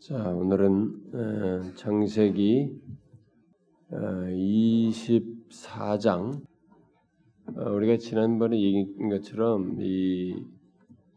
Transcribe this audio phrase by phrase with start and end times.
[0.00, 2.72] 자, 오늘은 어, 창세기
[3.92, 6.40] 24장
[7.54, 10.42] 어, 우리가 지난번에 얘기한 것처럼 이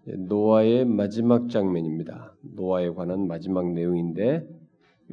[0.06, 2.36] 노아의 마지막 장면입니다.
[2.42, 4.46] 노아에 관한 마지막 내용인데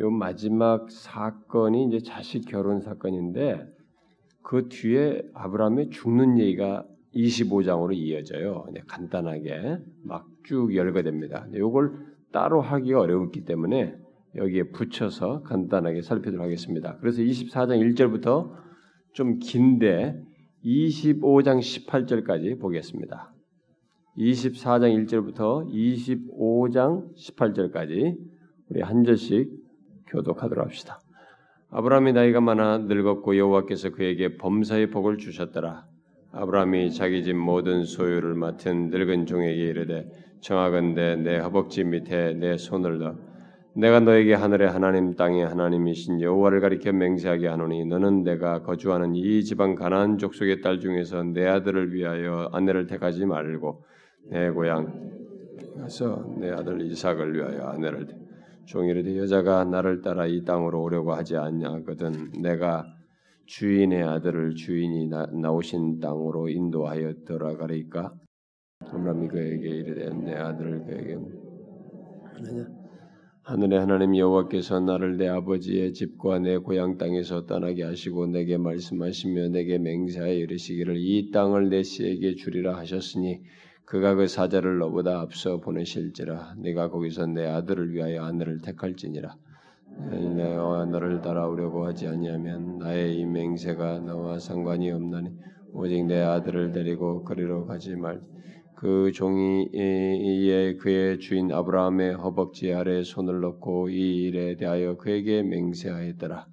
[0.00, 3.73] 이 마지막 사건이 이제 자식 결혼 사건인데
[4.43, 8.66] 그 뒤에 아브라함의 죽는 얘기가 25장으로 이어져요.
[8.89, 11.46] 간단하게 막 쭉 열거됩니다.
[11.55, 13.96] 이걸 따로 하기가 어렵기 때문에
[14.36, 16.96] 여기에 붙여서 간단하게 살펴보도록 하겠습니다.
[17.00, 18.50] 그래서 24장 1절부터
[19.12, 20.22] 좀 긴데
[20.64, 23.32] 25장 18절까지 보겠습니다.
[24.19, 28.16] 24장 1절부터 25장 18절까지
[28.69, 29.50] 우리 한 절씩
[30.08, 31.00] 교독하도록 합시다.
[31.70, 35.86] 아브라함이 나이가 많아 늙었고 여호와께서 그에게 범사의 복을 주셨더라.
[36.33, 40.08] 아브라함이 자기 집 모든 소유를 맡은 늙은 종에게 이르되
[40.40, 43.14] 정하건대 내 허벅지 밑에 내 손을 넣어
[43.74, 49.74] 내가 너에게 하늘의 하나님 땅의 하나님이신 여호와를 가리켜 맹세하게 하노니 너는 내가 거주하는 이 지방
[49.74, 53.84] 가나안 족속의 딸 중에서 내 아들을 위하여 아내를 택하지 말고
[54.30, 55.10] 내 고향
[55.78, 58.16] 가서 내 아들 이삭을 위하여 아내를 택
[58.66, 62.84] 종이르되 여자가 나를 따라 이 땅으로 오려고 하지 않냐거든 내가
[63.47, 68.12] 주인의 아들을 주인이 나, 나오신 땅으로 인도하여 돌아가리까
[68.86, 71.19] 아브라함이 그에게 이르되 내 아들을 그에게
[73.42, 79.78] 하늘의 하나님 여호와께서 나를 내 아버지의 집과 내 고향 땅에서 떠나게 하시고 내게 말씀하시며 내게
[79.78, 83.41] 맹세하여 이르시기를 이 땅을 내 씨에게 주리라 하셨으니
[83.84, 89.34] 그가 그 사자를 너보다 앞서 보내실지라 네가 거기서 내 아들을 위하여 아내를 택할지니라
[90.37, 95.31] 내가 너를 따라오려고 하지 아니하면 나의 이 맹세가 너와 상관이 없나니
[95.72, 98.20] 오직 내 아들을 데리고 거리로 가지 말.
[98.81, 106.47] 그 종이 이에 그의 주인 아브라함의 허벅지 아래 손을 넣고 이 일에 대하여 그에게 맹세하였더라.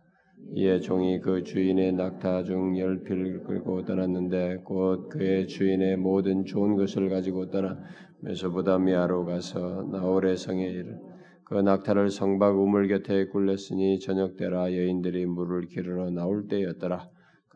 [0.53, 7.07] 이에 종이 그 주인의 낙타 중 열필을 끌고 떠났는데 곧 그의 주인의 모든 좋은 것을
[7.07, 7.77] 가지고 떠나
[8.19, 10.97] 메소보다미아로 가서 나홀의 성에 이르
[11.45, 17.07] 그 낙타를 성박 우물 곁에 굴렸으니 저녁 때라 여인들이 물을 기르러 나올 때였더라.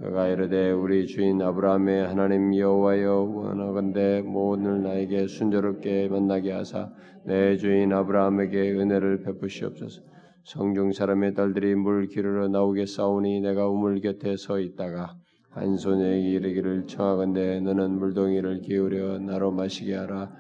[0.02, 6.90] 그가 이르되 우리 주인 아브라함의 하나님 여호와여 원하건대 오늘 나에게 순조롭게 만나게 하사
[7.24, 10.02] 내 주인 아브라함에게 은혜를 베푸시옵소서.
[10.44, 15.14] 성중 사람의 딸들이 물 기르러 나오게 싸우니 내가 우물 곁에 서 있다가
[15.52, 20.32] 한 손에 이르기를 청하건대 너는 물동이를 기울여 나로 마시게 하라.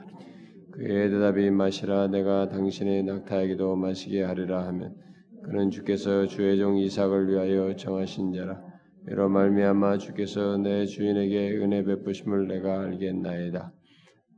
[0.72, 4.95] 그의 대답이 마시라 내가 당신의 낙타에게도 마시게 하리라 하면
[5.43, 8.70] 그는 주께서 주의 종 이삭을 위하여 정하신 자라
[9.07, 13.72] 이로 말미암아 주께서 내 주인에게 은혜 베푸심을 내가 알겠나이다.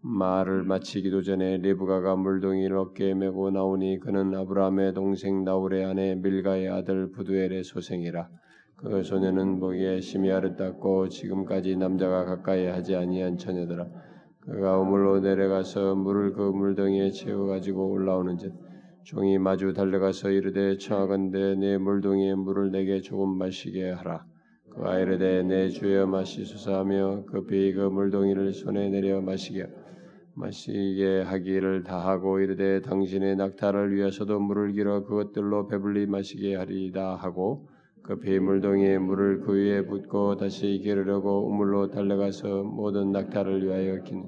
[0.02, 7.12] 말을 마치기도 전에 리브가가 물동이를 어깨에 메고 나오니 그는 아브라함의 동생 나홀의 아내 밀가의 아들
[7.12, 8.30] 부두엘의 소생이라.
[8.78, 13.86] 그 소녀는 보기에 심히 아름답고 지금까지 남자가 가까이 하지 아니한 처녀더라.
[14.40, 18.54] 그가 우물로 내려가서 물을 그 물덩이에 채워 가지고 올라오는즉
[19.04, 24.26] 종이 마주 달려가서 이르되 청하건대 내 물동이에 물을 내게 조금 마시게 하라.
[24.76, 29.68] 그가 이르되 내 주여 마시소서 하며 급히 그 물동이를 손에 내려 마시게.
[30.36, 37.68] 마시게 하기를 다하고 이르되 당신의 낙타를 위해서도 물을 길어 그것들로 배불리 마시게 하리다 하고
[38.02, 44.26] 급히 물동이에 물을 그 위에 붓고 다시 기르려고 우물로 달려가서 모든 낙타를 위하여 기는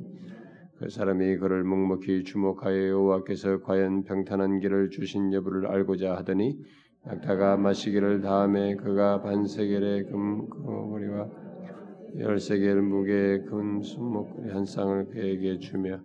[0.77, 6.59] 그 사람이 그를 묵묵히 주목하여 여호와께서 과연 평탄한 길을 주신 여부를 알고자 하더니
[7.05, 11.27] 낙타가 마시기를 다음에 그가 반세겔의 금거리와
[12.17, 15.99] 열세겔 무게의 금 순목걸이 한 쌍을 그에게 주며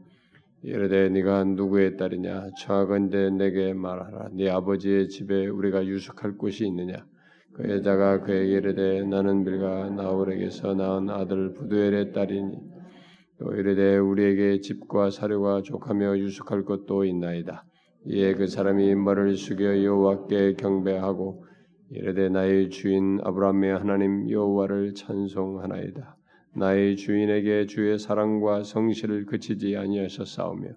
[0.62, 2.50] 이르되 네가 누구의 딸이냐?
[2.58, 4.28] 청하건대 내게 말하라.
[4.32, 7.06] 네 아버지의 집에 우리가 유숙할 곳이 있느냐?
[7.54, 12.58] 그 여자가 그에게 이르되 나는 빌가 나홀에게서 낳은 아들 부두엘의 딸이니
[13.38, 17.64] 또 이르되 우리에게 집과 사료가 족하며 유숙할 것도 있나이다.
[18.06, 21.44] 이에 그 사람이 머리를 숙여 여호와께 경배하고
[21.90, 26.16] 이르되 나의 주인 아브라함의 하나님 여호와를 찬송하나이다.
[26.56, 30.68] 나의 주인에게 주의 사랑과 성실을 그치지 아니하셨사오며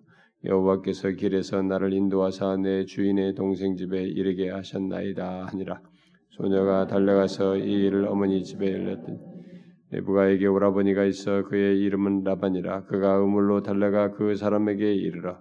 [0.46, 5.82] 여호와께서 길에서 나를 인도하사 내 주인의 동생 집에 이르게 하셨나이다 하니라.
[6.32, 9.18] 소녀가 달려가서 이 일을 어머니 집에 일렀더니
[9.92, 15.38] 레브가에게 오라버니가 있어 그의 이름은 라반이라 그가 우물로 달려가 그 사람에게 이르러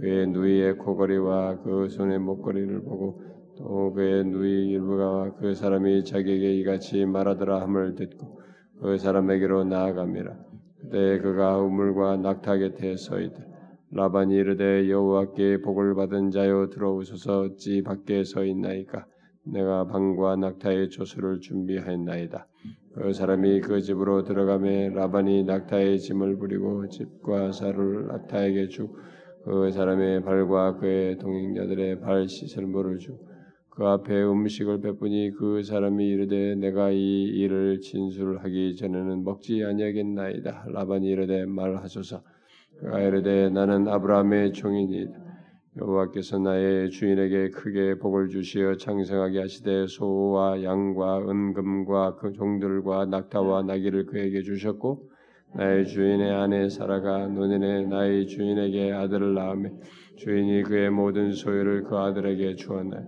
[0.00, 3.22] 그의 누이의 코걸이와 그 손의 목걸이를 보고
[3.58, 8.40] 또 그의 누이 일부가 그 사람이 자기에게 이같이 말하더라 함을 듣고
[8.80, 10.38] 그 사람에게로 나아갑니다.
[10.80, 13.44] 그때 그가 우물과 낙타 곁에 서 있다.
[13.92, 19.04] 라반이 이르되 여호와께 복을 받은 자여 들어오소서 어찌 밖에 서 있나이까
[19.44, 22.46] 내가 방과 낙타의 조수를 준비하였나이다.
[22.94, 28.88] 그 사람이 그 집으로 들어가매 라반이 낙타의 짐을 부리고 집과 살을 낙타에게 주
[29.44, 36.56] 그 사람의 발과 그의 동행자들의 발 씻을 물을 주그 앞에 음식을 베푸니 그 사람이 이르되
[36.56, 40.66] 내가 이 일을 진술하기 전에는 먹지 아니하겠나이다.
[40.72, 42.22] 라반이 이르되 말하소서.
[42.80, 45.30] 그가 이르되 나는 아브라함의 종이니이다.
[45.78, 54.06] 여호와께서 나의 주인에게 크게 복을 주시어 창성하게 하시되 소와 양과 은금과 그 종들과 낙타와 나귀를
[54.06, 55.09] 그에게 주셨고
[55.54, 59.70] 나의 주인의 아내 사라가 노년에 나의 주인에게 아들을 낳으며
[60.16, 63.06] 주인이 그의 모든 소유를 그 아들에게 주었나니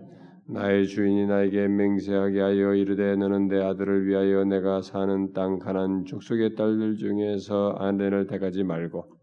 [0.48, 6.56] 나의 주인이 나에게 맹세하게 하여 이르되 너는 내 아들을 위하여 내가 사는 땅 가난 족속의
[6.56, 9.22] 딸들 중에서 아내를 대가지 말고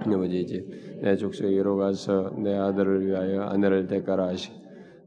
[0.00, 4.52] 아버지 집내 족속에로 가서 내 아들을 위하여 아내를 대가라 하시.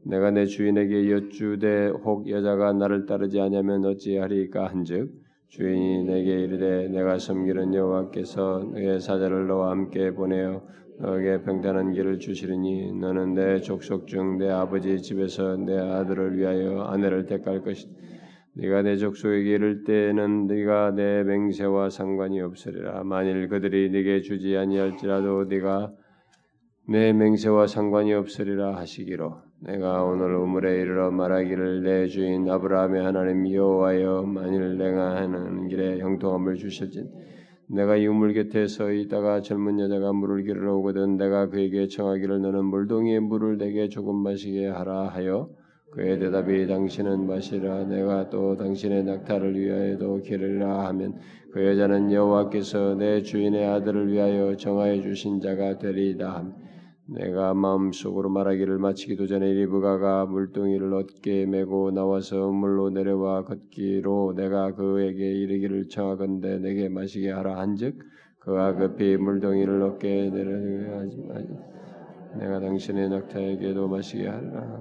[0.04, 4.66] 내가 내 주인에게 여쭈되 혹 여자가 나를 따르지 아니하면 어찌하리까?
[4.68, 5.10] 한즉
[5.50, 10.62] 주인이 내게 이르되 내가 섬기는 여호와께서 너의 사자를 너와 함께 보내어
[10.98, 17.26] 너에게 평탄한 길을 주시리니 너는 내 족속 중 내 아버지 집에서 내 아들을 위하여 아내를
[17.26, 17.90] 택할 것이다.
[18.54, 23.02] 네가 내 족속에게 이를 때에는 네가 내 맹세와 상관이 없으리라.
[23.02, 25.92] 만일 그들이 네게 주지 아니할지라도 네가
[26.88, 34.22] 내 맹세와 상관이 없으리라 하시기로 내가 오늘 우물에 이르러 말하기를 내 주인 아브라함의 하나님 여호와여
[34.22, 37.10] 만일 내가 하는 길에 형통함을 주실진
[37.66, 42.64] 내가 이 우물 곁에 서 있다가 젊은 여자가 물을 기르러 오거든 내가 그에게 청하기를 너는
[42.64, 45.50] 물동이에 물을 내게 조금 마시게 하라 하여
[45.90, 47.84] 그의 대답이 당신은 마시라.
[47.84, 51.16] 내가 또 당신의 낙타를 위하여도 기르라 하면
[51.52, 56.54] 그 여자는 여호와께서 내 주인의 아들을 위하여 정하여 주신 자가 되리이다 함
[57.12, 65.32] 내가 마음속으로 말하기를 마치기도 전에 리브가가 물동이를 얻게 메고 나와서 물로 내려와 걷기로 내가 그에게
[65.32, 67.58] 이르기를 청하건대 내게 마시게 하라.
[67.58, 67.98] 한즉
[68.38, 71.16] 그가 급히 물동이를 얻게 내려하지
[72.38, 74.80] 내가 당신의 낙타에게도 마시게 하라.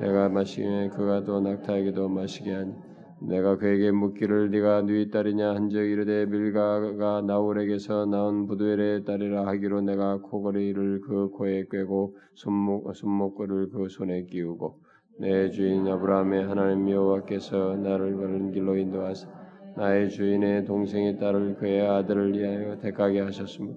[0.00, 2.72] 내가 마시게 그가 또 낙타에게도 마시게 하니
[3.20, 10.18] 내가 그에게 묻기를 네가 누이 딸이냐 한적 이르되 밀가가 나홀에게서 나온 부두엘의 딸이라 하기로 내가
[10.18, 14.78] 코걸이를 그 코에 꿰고 손목 손목걸을 그 손에 끼우고
[15.20, 19.28] 내 주인 아브라함의 하나님 여호와께서 나를 바른 길로 인도하사
[19.76, 23.76] 나의 주인의 동생의 딸을 그의 아들을 위하여 택하게 하셨으므로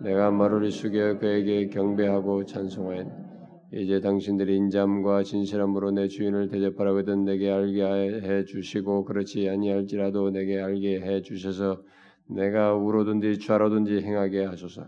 [0.00, 3.23] 내가 머리를 숙여 그에게 경배하고 찬송하였다.
[3.72, 11.00] 이제 당신들이 인자함과 진실함으로 내 주인을 대접하라거든 내게 알게 해 주시고 그렇지 아니할지라도 내게 알게
[11.00, 11.82] 해 주셔서
[12.28, 14.84] 내가 우로든지 좌로든지 행하게 하소서.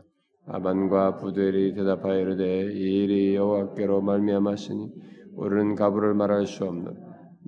[0.47, 4.93] 아반과 부두엘이 대답하여 이르되 이 일이 여호와께로 말미암았으니
[5.35, 6.93] 우리는 가부를 말할 수 없노.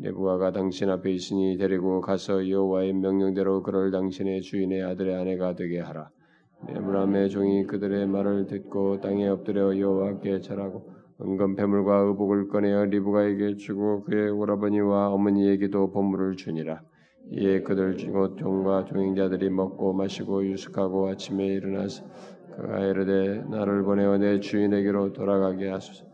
[0.01, 6.11] 네부가가 당신 앞에 있으니 데리고 가서 여호와의 명령대로 그를 당신의 주인의 아들의 아내가 되게 하라.
[6.67, 14.05] 네브람의 종이 그들의 말을 듣고 땅에 엎드려 여호와께 절하고 은금 배물과 의복을 꺼내어 리브가에게 주고
[14.05, 16.81] 그의 오라버니와 어머니에게도 보물을 주니라.
[17.33, 22.05] 이에 그들 곧 종과 종행자들이 먹고 마시고 유숙하고 아침에 일어나서
[22.57, 26.07] 그가 이르되 나를 보내어 내 주인에게로 돌아가게 하소서.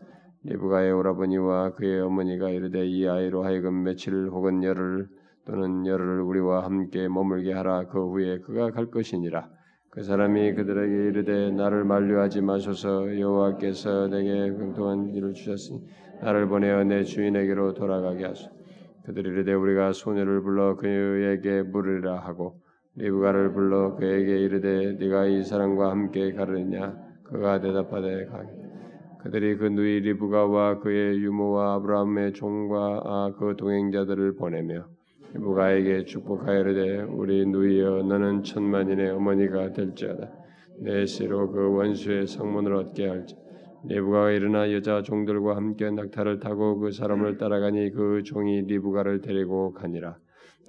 [0.43, 5.07] 리브가의 오라버니와 그의 어머니가 이르되 이 아이로 하여금 며칠 혹은 열흘
[5.45, 7.87] 또는 열흘 우리와 함께 머물게 하라.
[7.87, 9.54] 그 후에 그가 갈 것이니라.
[9.95, 13.17] 그 사람이 그들에게 이르되 나를 만류하지 마소서.
[13.17, 15.85] 여호와께서 내게 평통한 길을 주셨으니
[16.21, 18.51] 나를 보내어 내 주인에게로 돌아가게 하소서.
[19.05, 22.59] 그들이 이르되 우리가 소녀를 불러 그에게 물으라 하고
[22.95, 26.97] 리브가를 불러 그에게 이르되 네가 이 사람과 함께 가르냐?
[27.23, 28.49] 그가 대답하되 가게.
[29.23, 34.87] 그들이 그 누이 리브가와 그의 유모와 아브라함의 종과 그 동행자들을 보내며
[35.35, 40.31] 부가에게 축복하여르되 우리 누이여 너는 천만인의 어머니가 될지어다.
[40.79, 43.35] 내 씨로 그 원수의 성문을 얻게 할지.
[43.87, 50.17] 리브가가 일어나 여자 종들과 함께 낙타를 타고 그 사람을 따라가니 그 종이 리브가를 데리고 가니라.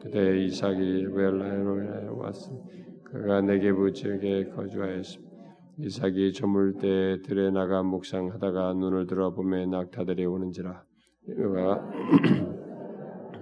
[0.02, 2.61] 그때 이삭이 벨라에 왔으니
[3.04, 5.35] 그가 내게 부 지역에 거주하였습니다.
[5.78, 10.82] 이삭이 저물 때 들에 나가 묵상하다가 눈을 들어보며 낙타들이 오는지라.
[11.28, 12.55] 리브가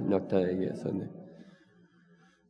[0.01, 1.11] 낙타에게서 네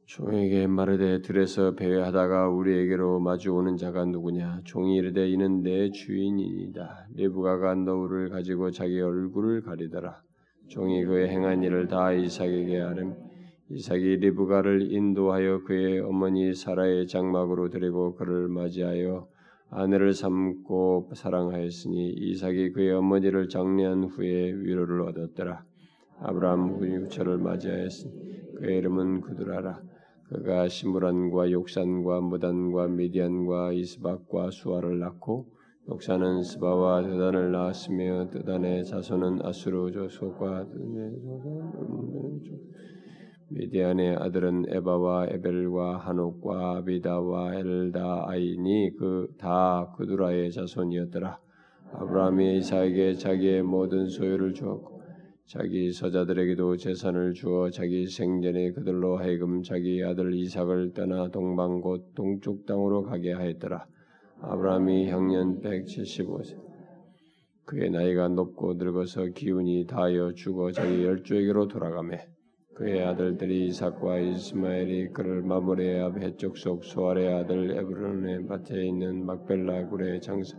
[0.06, 4.60] 종에게 말하되 들에서 배회하다가 우리에게로 마주오는 자가 누구냐?
[4.64, 7.06] 종이 이르되 이는 내 주인이니이다.
[7.14, 10.22] 리브가가 너울을 가지고 자기 얼굴을 가리더라.
[10.68, 13.14] 종이 그의 행한 일을 다 이삭에게 아름.
[13.70, 19.26] 이삭이 리브가를 인도하여 그의 어머니 사라의 장막으로 데리고 그를 맞이하여
[19.70, 25.64] 아내를 삼고 사랑하였으니 이삭이 그의 어머니를 장례한 후에 위로를 얻었더라.
[26.20, 29.80] 아브라함 후유처를 맞이하였으니 그의 이름은 구두라라.
[30.28, 35.46] 그가 시므란과 욕산과 무단과 미디안과 이스박과 수아를 낳고
[35.90, 40.66] 욕산은 스바와 드단을 낳았으며 드단의 자손은 아수르 조소과
[43.50, 51.38] 미디안의 아들은 에바와 에벨과 한옥과 아비다와 엘다 아이니 그 다 그두라의 자손이었더라.
[51.92, 54.93] 아브라함이 이삭에게 자기의 모든 소유를 주었고
[55.46, 62.64] 자기 서자들에게도 재산을 주어 자기 생전에 그들로 하여금 자기 아들 이삭을 떠나 동방 곧 동쪽
[62.64, 63.86] 땅으로 가게 하였더라.
[64.40, 66.56] 아브라함이 형년 175세.
[67.66, 72.26] 그의 나이가 높고 늙어서 기운이 다하여 죽어 자기 열조에게로 돌아가매
[72.74, 79.86] 그의 아들들이 이삭과 이스마엘이 그를 마므레 앞 해쪽 속 소알의 아들 에브론의 밭에 있는 막벨라
[79.88, 80.58] 굴의 장사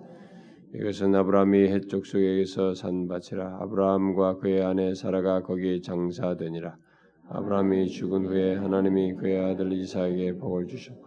[0.78, 6.76] 이것은 아브라함이 해쪽 속에서 산 밭이라 아브라함과 그의 아내 사라가 거기 장사되니라.
[7.30, 11.06] 아브라함이 죽은 후에 하나님이 그의 아들 이삭에게 복을 주셨고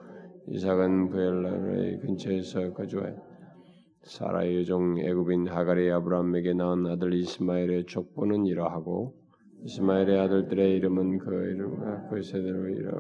[0.49, 3.15] 이삭은 부엘라의 근처에서 거주하여
[4.05, 9.15] 사라의 여종 애굽인 하갈이 아브라함에게 낳은 아들 이스마엘의 족보는 이러하고
[9.65, 12.91] 이스마엘의 아들들의 이름은 그 이름과 그 세대로 이러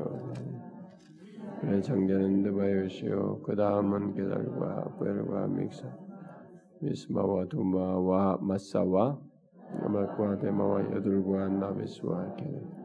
[1.62, 6.07] 그의 장자는 느바요시요 그 다음은 게달과 부엘과 믹사
[6.80, 9.18] 미스마와 두마와 마사와
[9.82, 12.78] 아막과 데마와 여둘과 나베스와 게네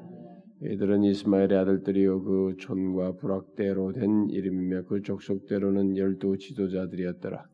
[0.65, 7.45] 이들은 이스마엘의 아들들이요 그 촌과 부락대로 된 이름이며 그 족속대로는 열두 지도자들이었더라.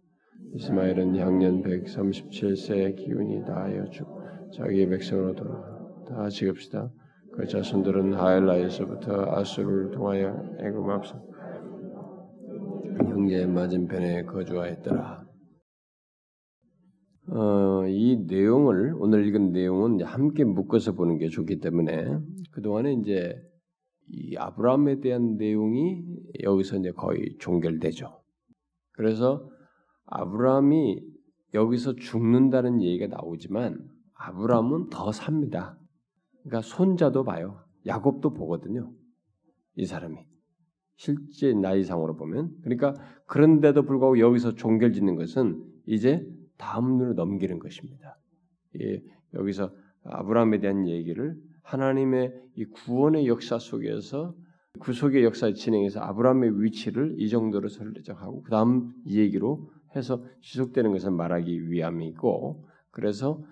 [0.54, 4.08] 이스마엘은 향년 137세의 기운이 다하여 죽
[4.54, 5.60] 자기의 백성으로 돌아
[6.08, 6.92] 다 갑시다.
[7.32, 11.24] 그 자손들은 하엘라에서부터 아수르를 통하여 애굽 앞서
[12.96, 15.29] 형제 맞은편에 거주하였더라.
[17.32, 22.18] 어, 이 내용을 오늘 읽은 내용은 함께 묶어서 보는 게 좋기 때문에
[22.52, 23.40] 그 동안에 이제
[24.08, 26.04] 이 아브라함에 대한 내용이
[26.42, 28.20] 여기서 이제 거의 종결되죠.
[28.94, 29.48] 그래서
[30.08, 31.02] 아브라함이
[31.54, 35.78] 여기서 죽는다는 얘기가 나오지만 아브라함은 더 삽니다.
[36.44, 37.64] 그러니까 손자도 봐요.
[37.86, 38.92] 야곱도 보거든요.
[39.76, 40.18] 이 사람이
[40.96, 42.96] 실제 나이상으로 보면 그러니까
[43.28, 46.28] 그런데도 불구하고 여기서 종결짓는 것은 이제
[46.60, 48.20] 다음으로 넘기는 것입니다.
[48.80, 49.02] 예,
[49.34, 49.74] 여기서
[50.04, 54.36] 아브라함에 대한 얘기를 하나님의 이 구원의 역사 속에서
[54.80, 61.12] 구속의 역사를 진행해서 아브라함의 위치를 이 정도로 설정하고 그 다음 이 얘기로 해서 지속되는 것을
[61.12, 63.44] 말하기 위함이고 그래서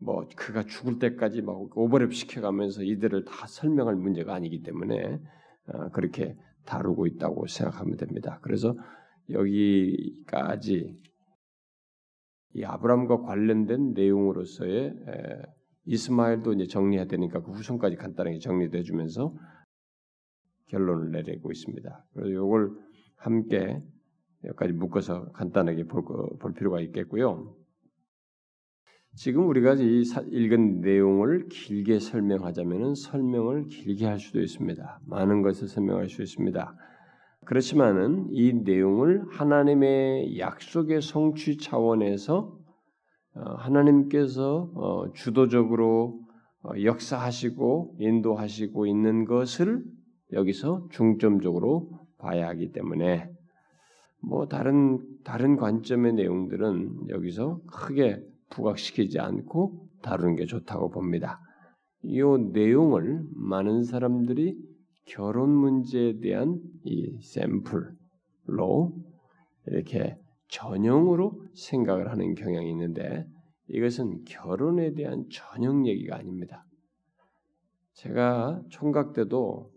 [0.00, 5.20] 뭐 그가 죽을 때까지 막 오버랩 시켜가면서 이들을 다 설명할 문제가 아니기 때문에
[5.92, 8.38] 그렇게 다루고 있다고 생각하면 됩니다.
[8.42, 8.76] 그래서
[9.30, 10.96] 여기까지
[12.58, 14.94] 이 아브람과 관련된 내용으로서의
[15.84, 19.32] 이스마엘도 이제 정리해야 되니까 그 후손까지 간단하게 정리해 주면서
[20.66, 22.04] 결론을 내리고 있습니다.
[22.12, 22.70] 그래서 이걸
[23.16, 23.80] 함께
[24.44, 26.02] 여기까지 묶어서 간단하게 볼,
[26.38, 27.54] 볼 필요가 있겠고요.
[29.14, 35.00] 지금 우리가 이 읽은 내용을 길게 설명하자면 설명을 길게 할 수도 있습니다.
[35.06, 36.76] 많은 것을 설명할 수 있습니다.
[37.48, 42.54] 그렇지만은 이 내용을 하나님의 약속의 성취 차원에서
[43.36, 46.20] 어, 하나님께서 어, 주도적으로
[46.62, 49.82] 어, 역사하시고 인도하시고 있는 것을
[50.34, 51.88] 여기서 중점적으로
[52.18, 53.30] 봐야 하기 때문에
[54.20, 61.40] 뭐 다른 다른 관점의 내용들은 여기서 크게 부각시키지 않고 다루는 게 좋다고 봅니다.
[62.02, 62.20] 이
[62.52, 64.54] 내용을 많은 사람들이
[65.08, 68.94] 결혼 문제에 대한 이 샘플로
[69.66, 70.18] 이렇게
[70.48, 73.26] 전형으로 생각을 하는 경향이 있는데
[73.68, 76.64] 이것은 결혼에 대한 전형 얘기가 아닙니다.
[77.92, 79.70] 제가 총각 때도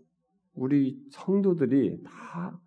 [0.54, 2.58] 우리 성도들이 다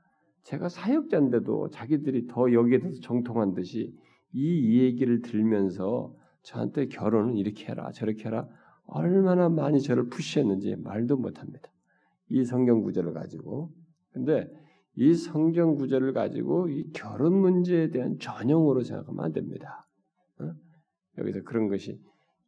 [0.43, 3.95] 제가 사역자인데도 자기들이 더 여기에 대해서 정통한 듯이
[4.31, 8.47] 이 얘기를 들면서 저한테 결혼은 이렇게 해라 저렇게 해라
[8.85, 11.71] 얼마나 많이 저를 푸시했는지 말도 못합니다.
[12.29, 13.71] 이 성경 구절을 가지고
[14.15, 14.50] 근데
[14.95, 19.86] 이 성경 구절을 가지고 이 결혼 문제에 대한 전형으로 생각하면 안 됩니다.
[20.39, 20.53] 어?
[21.17, 22.00] 여기서 그런 것이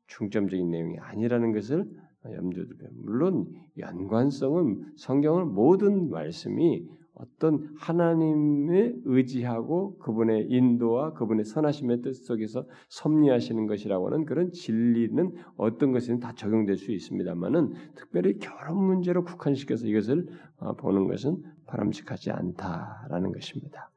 [0.07, 1.85] 중점적인 내용이 아니라는 것을
[2.25, 3.47] 염두에 두면 물론
[3.77, 14.25] 연관성은 성경을 모든 말씀이 어떤 하나님의 의지하고 그분의 인도와 그분의 선하심의 뜻 속에서 섭리하시는 것이라고는
[14.25, 21.07] 그런 진리는 어떤 것이든 다 적용될 수 있습니다만은 특별히 결혼 문제로 국한시켜서 이것을 어, 보는
[21.07, 23.91] 것은 바람직하지 않다라는 것입니다.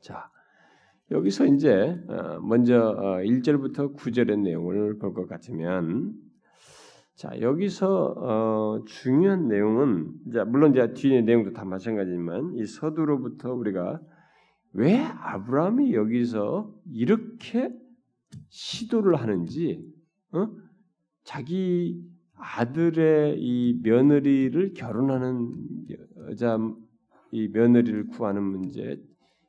[0.00, 0.30] 자,
[1.10, 2.94] 여기서 이제 어, 먼저
[3.24, 6.14] 1절부터 9절의 내용을 볼 것 같으면
[7.14, 14.00] 자 여기서 어, 중요한 내용은 이제 물론 이제 뒤에 내용도 다 마찬가지지만 이 서두로부터 우리가
[14.72, 17.70] 왜 아브라함이 여기서 이렇게
[18.48, 19.84] 시도를 하는지
[20.32, 20.48] 어?
[21.24, 22.02] 자기
[22.34, 25.52] 아들의 이 며느리를 결혼하는
[26.28, 26.58] 여자
[27.30, 29.00] 이 며느리를 구하는 문제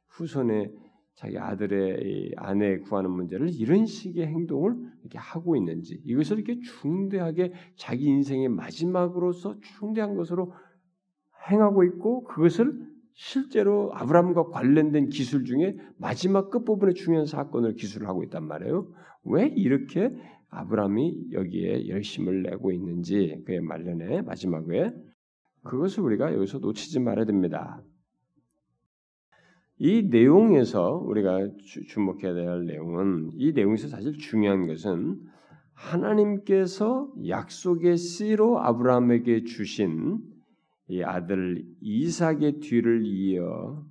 [0.10, 0.72] 후손에
[1.16, 8.06] 자기 아들의 아내 구하는 문제를 이런 식의 행동을 이렇게 하고 있는지 이것을 이렇게 중대하게 자기
[8.06, 10.54] 인생의 마지막으로서 중대한 것으로
[11.50, 18.48] 행하고 있고 그것을 실제로 아브라함과 관련된 기술 중에 마지막 끝부분의 중요한 사건을 기술을 하고 있단
[18.48, 18.88] 말이에요.
[19.26, 20.12] 왜 이렇게
[20.50, 24.92] 아브라함이 여기에 열심을 내고 있는지 그의 말년에 마지막에
[25.64, 27.82] 그것을 우리가 여기서 놓치지 말아야 됩니다.
[29.78, 35.20] 이 내용에서 우리가 주, 목해야 될 내용은 이 내용에서 사실 중요한 것은
[35.74, 40.20] 하나님께서 약속의 씨로 아브라함에게 주신
[40.88, 43.84] 이 아들 이삭의 뒤를 이어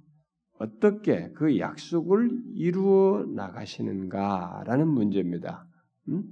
[0.58, 5.66] 어떻게 그 약속을 이루어 나가시는가라는 문제입니다.
[6.08, 6.22] 음?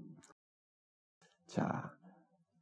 [1.47, 1.93] 자,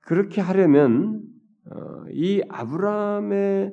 [0.01, 1.23] 그렇게 하려면
[1.71, 3.73] 어, 이 아브라함의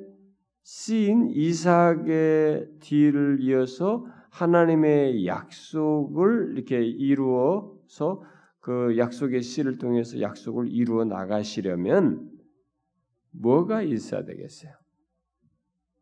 [0.62, 8.22] 씨인 이삭의 뒤를 이어서 하나님의 약속을 이렇게 이루어서
[8.60, 12.30] 그 약속의 씨를 통해서 약속을 이루어 나가시려면
[13.30, 14.72] 뭐가 있어야 되겠어요?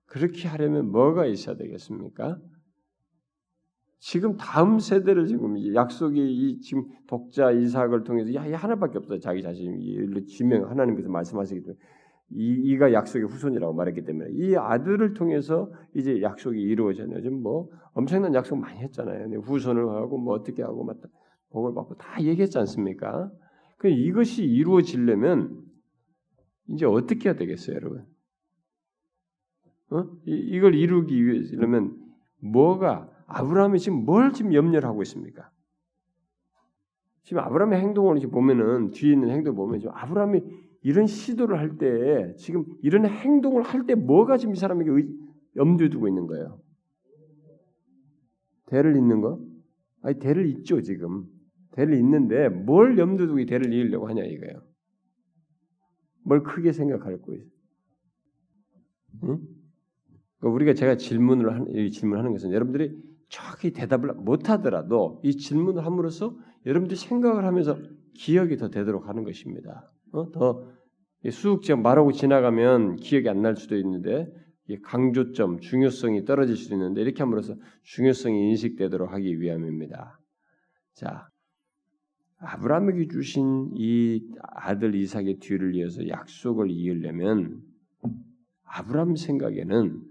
[0.07, 2.41] 그렇게 하려면 뭐가 있어야 되겠습니까?
[3.99, 9.19] 지금 다음 세대를 지금 약속이 이 지금 독자 이삭을 통해서 야, 이 하나밖에 없어요.
[9.19, 11.79] 자기 자신이 지명 하나님께서 말씀하시기 때문에
[12.31, 17.21] 이, 이가 약속의 후손이라고 말했기 때문에 이 아들을 통해서 이제 약속이 이루어졌네요.
[17.23, 19.41] 지금 뭐 엄청난 약속 많이 했잖아요.
[19.41, 20.97] 후손을 하고 뭐 어떻게 하고 막
[21.51, 23.31] 복을 받고 다 얘기했지 않습니까?
[23.79, 25.63] 그 이것이 이루어지려면
[26.69, 28.07] 이제 어떻게 해야 되겠어요, 여러분?
[29.91, 30.05] 어?
[30.27, 31.97] 이, 이걸 이루기 위해서면
[32.41, 35.51] 뭐가 아브라함이 지금 뭘 지금 염려를 하고 있습니까?
[37.23, 40.43] 지금 아브라함의 행동을 이렇게 보면은 뒤에 있는 행동 보면 지금 아브라함이
[40.85, 45.09] 이런 시도를 할 때 지금 이런 행동을 할 때 뭐가 지금 이 사람에게 의,
[45.57, 46.61] 염두에 두고 있는 거예요?
[48.67, 49.41] 대를 잇는 거?
[50.03, 51.25] 아니 대를 잇죠 지금
[51.73, 54.63] 대를 잇는데 뭘 염두에 두고 대를 이으려고 하냐 이거예요.
[56.23, 57.43] 뭘 크게 생각할 거예요.
[59.25, 59.41] 응?
[60.39, 62.95] 그러니까 우리가 제가 질문을 하는, 질문하는 것은 여러분들이
[63.31, 67.79] 정확히 대답을 못하더라도 이 질문을 함으로써 여러분들이 생각을 하면서
[68.15, 69.91] 기억이 더 되도록 하는 것입니다.
[70.15, 70.31] 어?
[70.31, 74.27] 더쑥 말하고 지나가면 기억이 안 날 수도 있는데
[74.83, 80.19] 강조점, 중요성이 떨어질 수도 있는데 이렇게 함으로써 중요성이 인식되도록 하기 위함입니다.
[80.95, 81.29] 자,
[82.39, 87.61] 아브라함에게 주신 이 아들 이삭의 뒤를 이어서 약속을 이으려면
[88.65, 90.03] 아브라함 생각에는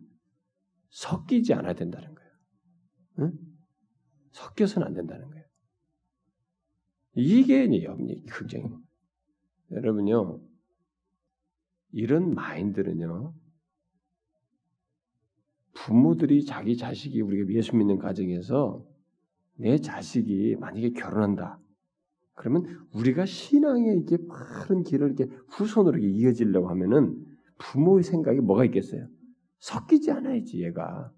[0.90, 2.32] 섞이지 않아야 된다는 거예요.
[3.20, 3.32] 응?
[4.32, 5.46] 섞여서는 안 된다는 거예요.
[7.16, 8.66] 이게 영리 굉장히
[9.74, 10.40] 여러분요
[11.92, 13.34] 이런 마인드는요
[15.74, 18.86] 부모들이 자기 자식이 우리가 예수 믿는 가정에서
[19.56, 21.60] 내 자식이 만약에 결혼한다
[22.36, 27.16] 그러면 우리가 신앙의 이게 빠른 길을 이렇게 후손으로 이어지려고 하면은
[27.60, 29.08] 부모의 생각이 뭐가 있겠어요?
[29.60, 31.12] 섞이지 않아야지 얘가.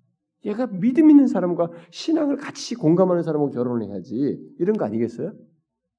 [0.46, 4.39] 얘가 믿음 있는 사람과 신앙을 같이 공감하는 사람하고 결혼을 해야지.
[4.60, 5.34] 이런 거 아니겠어요?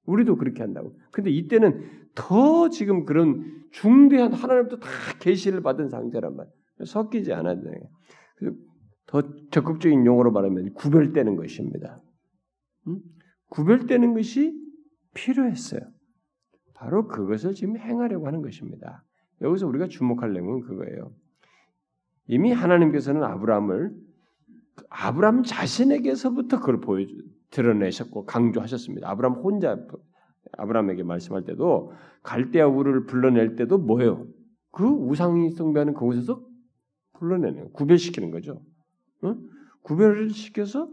[0.07, 0.97] 우리도 그렇게 한다고.
[1.11, 4.89] 근데 이때는 더 지금 그런 중대한 하나님부터 다
[5.21, 6.55] 계시를 받은 상태란 말이에요.
[6.85, 7.63] 섞이지 않아야 돼.
[9.07, 12.01] 더 적극적인 용어로 말하면 구별되는 것입니다.
[12.89, 13.01] 음?
[13.51, 14.55] 구별되는 것이
[15.15, 15.81] 필요했어요.
[16.75, 19.05] 바로 그것을 지금 행하려고 하는 것입니다.
[19.41, 21.13] 여기서 우리가 주목할 내용은 그거예요.
[22.27, 23.95] 이미 하나님께서는 아브라함을
[24.91, 27.07] 아브라함 자신에게서부터 그걸 보여
[27.51, 29.09] 드러내셨고 강조하셨습니다.
[29.11, 29.79] 아브라함 혼자
[30.53, 34.27] 아브라함에게 말씀할 때도 갈대아 우를 불러낼 때도 뭐예요?
[34.71, 36.45] 그 우상 숭배하는 그곳에서
[37.15, 38.63] 불러내는 구별시키는 거죠.
[39.23, 39.37] 어?
[39.83, 40.93] 구별을 시켜서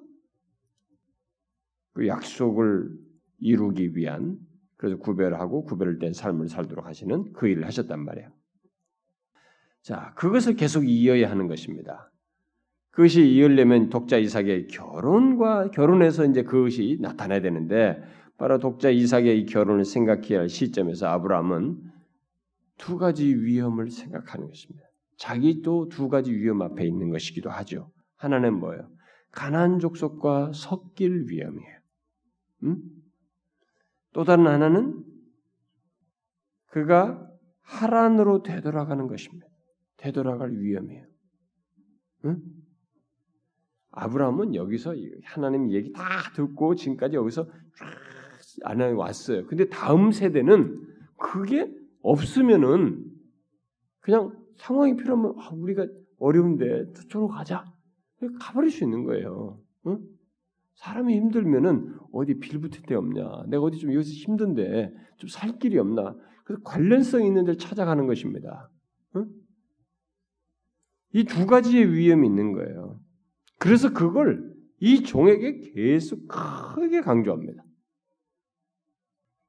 [1.94, 2.89] 그 약속을
[3.39, 4.38] 이루기 위한
[4.78, 8.30] 그래서 구별하고 구별된 삶을 살도록 하시는 그 일을 하셨단 말이에요.
[9.82, 12.12] 자, 그것을 계속 이어야 하는 것입니다.
[12.93, 17.99] 그것이 이으려면 독자 이삭의 결혼과 결혼해서 이제 그것이 나타나야 되는데
[18.38, 21.91] 바로 독자 이삭의 이 결혼을 생각해야 할 시점에서 아브라함은
[22.77, 24.86] 두 가지 위험을 생각하는 것입니다.
[25.17, 27.91] 자기 또 두 가지 위험 앞에 있는 것이기도 하죠.
[28.15, 28.88] 하나는 뭐예요?
[29.32, 31.79] 가나안 족속과 섞일 위험이에요.
[32.65, 32.77] 음?
[34.13, 35.03] 또 다른 하나는
[36.67, 37.27] 그가
[37.62, 39.47] 하란으로 되돌아가는 것입니다.
[39.97, 41.06] 되돌아갈 위험이에요.
[42.25, 42.62] 응?
[43.93, 46.01] 아브라함은 여기서 하나님 얘기 다
[46.36, 47.88] 듣고 지금까지 여기서 쫙
[48.63, 49.45] 안에 왔어요.
[49.47, 50.82] 근데 다음 세대는
[51.17, 53.03] 그게 없으면은
[53.99, 55.88] 그냥 상황이 필요하면 아, 우리가
[56.19, 57.65] 어려운데 저쪽으로 가자.
[58.39, 59.60] 가버릴 수 있는 거예요.
[59.88, 59.99] 응?
[60.75, 63.43] 사람이 힘들면은 어디 빌붙을 데 없냐?
[63.47, 66.15] 내가 어디 좀 여기서 힘든데 좀 살 길이 없나?
[66.43, 68.69] 그래서 관련성 있는 데를 찾아가는 것입니다.
[69.15, 69.27] 응?
[71.13, 72.92] 이두 가지의 위험이 있는 거예요.
[73.60, 77.63] 그래서 그걸 이 종에게 계속 크게 강조합니다.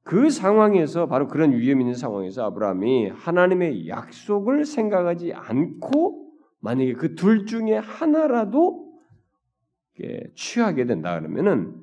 [0.04, 7.46] 그 상황에서 바로 그런 위험 있는 상황에서 아브라함이 하나님의 약속을 생각하지 않고 만약에 그 둘
[7.46, 8.92] 중에 하나라도
[10.34, 11.74] 취하게 된다 그러면은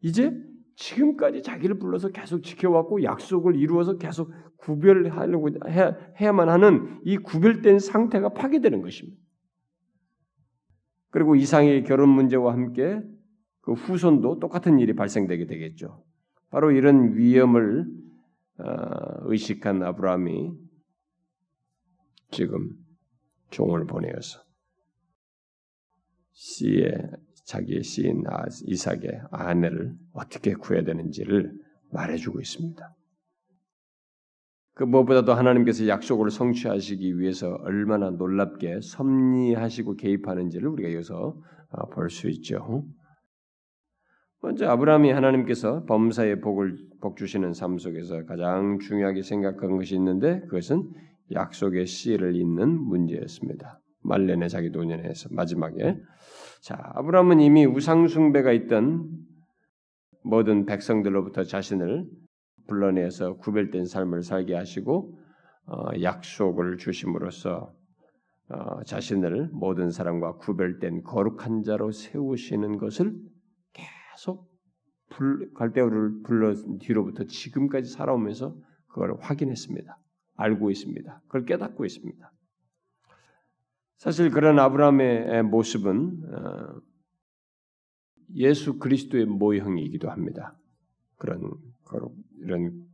[0.00, 0.32] 이제
[0.76, 5.48] 지금까지 자기를 불러서 계속 지켜왔고 약속을 이루어서 계속 구별하려고
[6.20, 9.18] 해야만 하는 이 구별된 상태가 파괴되는 것입니다.
[11.16, 13.00] 그리고 이상의 결혼 문제와 함께
[13.62, 16.04] 그 후손도 똑같은 일이 발생되게 되겠죠.
[16.50, 17.86] 바로 이런 위험을
[18.58, 18.64] 어,
[19.22, 20.52] 의식한 아브라함이
[22.32, 22.68] 지금
[23.48, 24.40] 종을 보내어서
[26.32, 27.12] 씨의
[27.46, 31.50] 자기의 씨인 아, 이삭의 아내를 어떻게 구해야 되는지를
[31.92, 32.94] 말해주고 있습니다.
[34.76, 41.34] 그 무엇보다도 하나님께서 약속을 성취하시기 위해서 얼마나 놀랍게 섭리하시고 개입하는지를 우리가 여기서
[41.70, 42.84] 아, 볼수 있죠.
[44.42, 50.90] 먼저 아브라함이 하나님께서 범사의 복을 복 주시는 삶 속에서 가장 중요하게 생각한 것이 있는데 그것은
[51.32, 53.80] 약속의 씨를 잇는 문제였습니다.
[54.02, 55.96] 말년에 자기 노년에서 마지막에
[56.60, 59.08] 자 아브라함은 이미 우상 숭배가 있던
[60.22, 62.04] 모든 백성들로부터 자신을
[62.66, 65.18] 불러내서 구별된 삶을 살게 하시고
[65.66, 67.74] 어, 약속을 주심으로써
[68.48, 73.18] 어, 자신을 모든 사람과 구별된 거룩한 자로 세우시는 것을
[73.72, 74.48] 계속
[75.10, 79.98] 불, 갈대우를 불러 뒤로부터 지금까지 살아오면서 그걸 확인했습니다.
[80.36, 81.20] 알고 있습니다.
[81.26, 82.32] 그걸 깨닫고 있습니다.
[83.96, 86.80] 사실 그런 아브라함의 모습은 어,
[88.34, 90.56] 예수 그리스도의 모형이기도 합니다.
[91.16, 91.50] 그런
[92.40, 92.86] 이런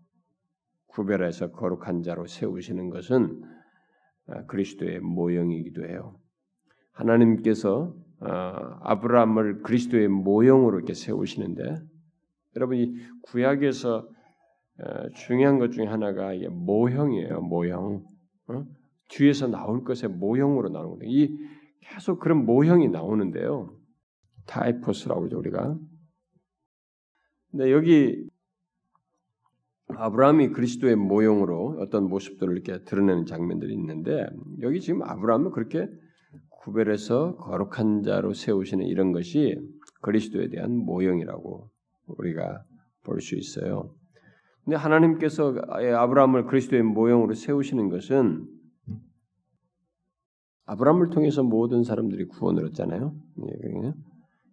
[0.86, 3.42] 구별해서 거룩한 자로 세우시는 것은
[4.26, 6.18] 어, 그리스도의 모형이기도 해요.
[6.92, 11.76] 하나님께서 어, 아브라함을 그리스도의 모형으로 이렇게 세우시는데
[12.56, 14.08] 여러분 이 구약에서
[14.78, 17.40] 어, 중요한 것 중에 하나가 모형이에요.
[17.40, 18.04] 모형.
[19.08, 21.10] 뒤에서 나올 것의 모형으로 나오는 거예요.
[21.10, 21.36] 이
[21.80, 23.76] 계속 그런 모형이 나오는데요.
[24.46, 25.76] 타이포스라고 하죠 우리가.
[27.50, 28.26] 근데 여기
[29.96, 34.26] 아브라함이 그리스도의 모형으로 어떤 모습들을 이렇게 드러내는 장면들이 있는데
[34.60, 35.88] 여기 지금 아브라함은 그렇게
[36.62, 39.56] 구별해서 거룩한 자로 세우시는 이런 것이
[40.02, 41.68] 그리스도에 대한 모형이라고
[42.06, 42.64] 우리가
[43.04, 43.94] 볼 수 있어요.
[44.64, 45.54] 근데 하나님께서
[45.96, 48.46] 아브라함을 그리스도의 모형으로 세우시는 것은
[50.66, 53.12] 아브라함을 통해서 모든 사람들이 구원을 얻잖아요.
[53.40, 53.92] 예,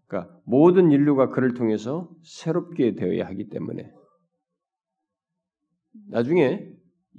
[0.08, 3.91] 그러니까 모든 인류가 그를 통해서 새롭게 되어야 하기 때문에
[6.07, 6.67] 나중에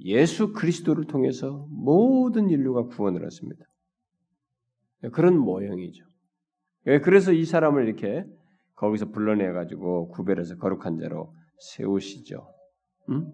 [0.03, 3.65] 예수 그리스도를 통해서 모든 인류가 구원을 얻습니다.
[5.11, 6.03] 그런 모형이죠.
[7.03, 8.25] 그래서 이 사람을 이렇게
[8.75, 12.47] 거기서 불러내 가지고 구별해서 거룩한 자로 세우시죠.
[13.09, 13.31] 음?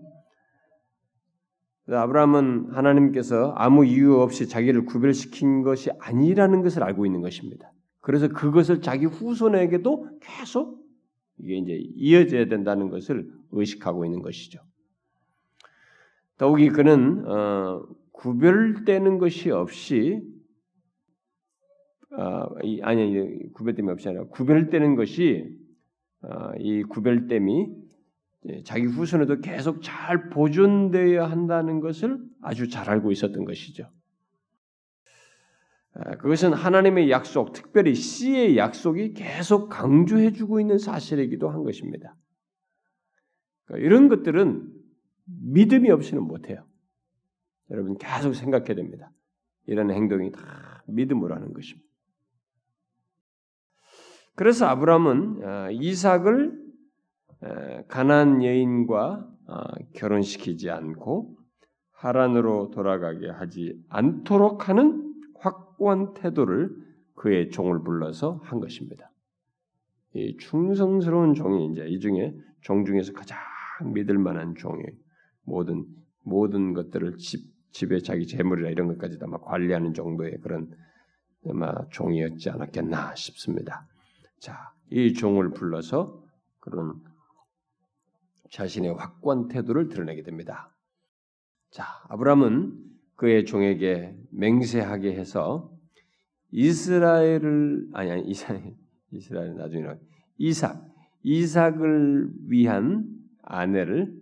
[1.90, 7.72] 아브라함은 하나님께서 아무 이유 없이 자기를 구별시킨 것이 아니라는 것을 알고 있는 것입니다.
[8.02, 10.86] 그래서 그것을 자기 후손에게도 계속
[11.40, 14.60] 이게 이제 이어져야 된다는 것을 의식하고 있는 것이죠.
[16.38, 20.22] 더욱이 그는 어, 구별되는 것이 없이
[22.12, 25.56] 어, 이, 아니 구별됨이 없이 아니라 구별되는 것이
[26.22, 27.88] 어, 이 구별됨이
[28.64, 33.90] 자기 후손에도 계속 잘 보존되어야 한다는 것을 아주 잘 알고 있었던 것이죠.
[35.94, 42.16] 아, 그것은 하나님의 약속, 특별히 씨의 약속이 계속 강조해주고 있는 사실이기도 한 것입니다.
[43.66, 44.77] 그러니까 이런 것들은
[45.28, 46.66] 믿음이 없이는 못해요.
[47.70, 49.12] 여러분 계속 생각해야 됩니다.
[49.66, 51.88] 이런 행동이 다 믿음으로 하는 것입니다.
[54.36, 56.68] 그래서 아브라함은 어, 이삭을
[57.88, 59.64] 가난 여인과 어,
[59.94, 61.36] 결혼시키지 않고
[61.92, 66.70] 하란으로 돌아가게 하지 않도록 하는 확고한 태도를
[67.16, 69.12] 그의 종을 불러서 한 것입니다.
[70.14, 73.38] 이 충성스러운 종이 이제 이 중에 종 중에서 가장
[73.94, 74.84] 믿을 만한 종이
[75.48, 75.86] 모든
[76.24, 80.70] 모든 것들을 집 집에 자기 재물이나 이런 것까지 다 막 관리하는 정도의 그런
[81.48, 83.88] 아마 종이었지 않았겠나 싶습니다.
[84.40, 86.24] 자, 이 종을 불러서
[86.60, 86.96] 그런
[88.52, 90.76] 자신의 확고한 태도를 드러내게 됩니다.
[91.72, 92.74] 자, 아브라함은
[93.16, 95.72] 그의 종에게 맹세하게 해서
[96.52, 98.76] 이스라엘을 아니 아니 이스라엘
[99.12, 99.86] 이스라엘 나중에
[100.38, 100.84] 이삭
[101.24, 103.06] 이삭을 위한
[103.44, 104.17] 아내를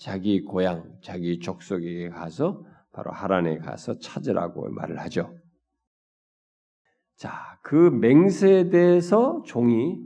[0.00, 5.36] 자기 고향 자기 족속에게 가서 바로 하란에 가서 찾으라고 말을 하죠.
[7.16, 10.00] 자, 그 맹세에 대해서 종이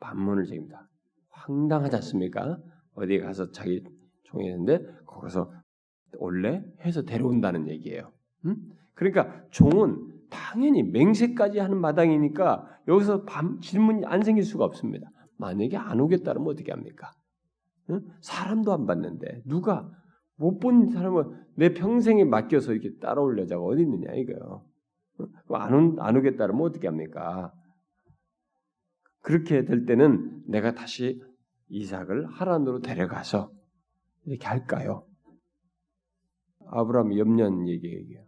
[0.00, 0.88] 반문을 제깁니다.
[1.28, 2.58] 황당하지 않습니까?
[2.94, 3.84] 어디에 가서 자기
[4.24, 5.52] 종이 했는데 거기서
[6.18, 8.10] 원래 해서 데려온다는 얘기예요.
[8.46, 8.56] 음?
[8.94, 15.10] 그러니까 종은 당연히 맹세까지 하는 마당이니까 여기서 밤, 질문이 안 생길 수가 없습니다.
[15.36, 17.12] 만약에 안 오겠다면 어떻게 합니까?
[17.90, 18.00] 응?
[18.20, 19.90] 사람도 안 봤는데 누가
[20.36, 24.64] 못 본 사람을 내 평생에 맡겨서 이렇게 따라올 여자가 어디 있느냐 이거요.
[25.48, 27.52] 안, 안 오겠다면 어떻게 합니까?
[29.20, 31.22] 그렇게 될 때는 내가 다시
[31.68, 33.50] 이삭을 하란으로 데려가서
[34.26, 35.06] 이렇게 할까요?
[36.66, 38.24] 아브라함 염년 얘기예요.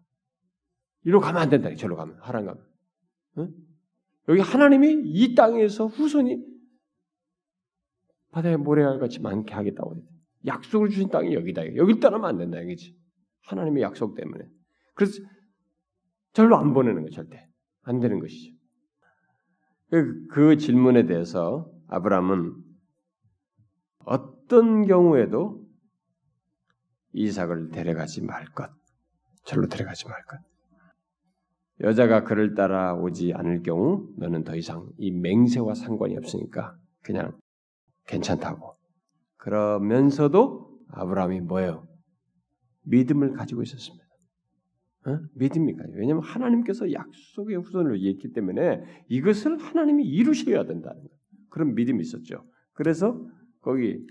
[1.04, 1.74] 이리로 가면 안 된다.
[1.74, 2.64] 저로 가면 하란 가면.
[3.38, 3.54] 응?
[4.28, 6.42] 여기 하나님이 이 땅에서 후손이
[8.30, 10.02] 바다에 모래알 같이 많게 하겠다고 했
[10.46, 11.76] 약속을 주신 땅이 여기다.
[11.76, 12.60] 여기 떠나면 안 된다.
[12.60, 12.96] 여기지.
[13.46, 14.44] 하나님의 약속 때문에.
[14.94, 15.20] 그래서
[16.32, 17.48] 절로 안 보내는 거 절대
[17.82, 18.56] 안 되는 것이죠.
[19.90, 22.54] 그, 그 질문에 대해서 아브라함은
[24.04, 25.64] 어떤 경우에도
[27.12, 28.70] 이삭을 데려가지 말 것,
[29.44, 30.38] 절로 데려가지 말 것.
[31.80, 37.38] 여자가 그를 따라 오지 않을 경우 너는 더 이상 이 맹세와 상관이 없으니까 그냥
[38.08, 38.74] 괜찮다고.
[39.36, 41.86] 그러면서도 아브라함이 뭐예요?
[42.82, 44.04] 믿음을 가지고 있었습니다.
[45.06, 45.20] 어?
[45.34, 51.02] 믿음이까 왜냐하면 하나님께서 약속의 후손을 얘기했기 때문에 이것을 하나님이 이루셔야 된다는
[51.50, 52.44] 그런 믿음이 있었죠.
[52.72, 53.24] 그래서
[53.60, 54.04] 거기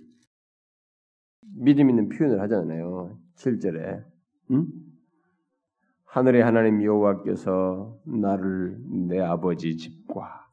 [1.56, 3.20] 믿음 있는 표현을 하잖아요.
[3.36, 4.06] 7절에
[4.52, 4.68] 응?
[6.06, 10.47] 하늘의 하나님 여호와께서 나를 내 아버지 집과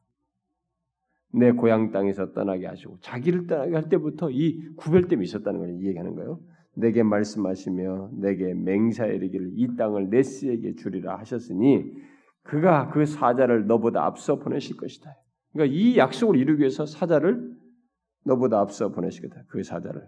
[1.37, 6.39] 내 고향 땅에서 떠나게 하시고 자기를 떠나게 할 때부터 이 구별됨이 있었다는 걸 얘기하는 거예요.
[6.75, 11.91] 내게 말씀하시며 내게 맹사에 이르기를 이 땅을 네스에게 주리라 하셨으니
[12.43, 15.15] 그가 그 사자를 너보다 앞서 보내실 것이다.
[15.53, 17.55] 그러니까 이 약속을 이루기 위해서 사자를
[18.25, 19.43] 너보다 앞서 보내실 거다.
[19.47, 20.07] 그 사자를.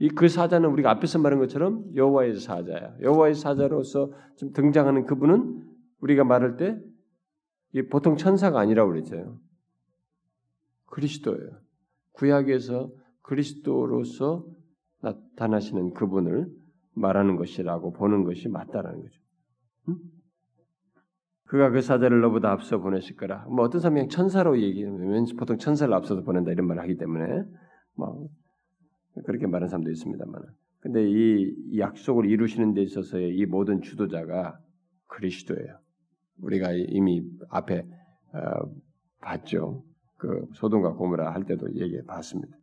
[0.00, 2.96] 이 그 사자는 우리가 앞에서 말한 것처럼 여호와의 사자야.
[3.00, 5.62] 여호와의 사자로서 좀 등장하는 그분은
[6.00, 6.80] 우리가 말할 때
[7.90, 9.38] 보통 천사가 아니라고 그랬죠.
[10.92, 11.50] 그리스도예요.
[12.12, 12.90] 구약에서
[13.22, 14.44] 그리스도로서
[15.00, 16.48] 나타나시는 그분을
[16.94, 19.20] 말하는 것이라고 보는 것이 맞다라는 거죠.
[19.88, 19.96] 응?
[21.44, 23.46] 그가 그 사자를 너보다 앞서 보내실 거라.
[23.46, 27.42] 뭐 어떤 사람이 천사로 얘기하면 보통 천사를 앞서서 보낸다 이런 말을 하기 때문에
[27.96, 28.28] 뭐
[29.24, 30.42] 그렇게 말하는 사람도 있습니다만.
[30.80, 34.58] 근데 이 약속을 이루시는 데 있어서의 이 모든 주도자가
[35.06, 35.78] 그리스도예요.
[36.42, 37.86] 우리가 이미 앞에
[38.34, 38.72] 어,
[39.20, 39.84] 봤죠.
[40.22, 42.56] 그 소돔과 고모라 할 때도 얘기해 봤습니다.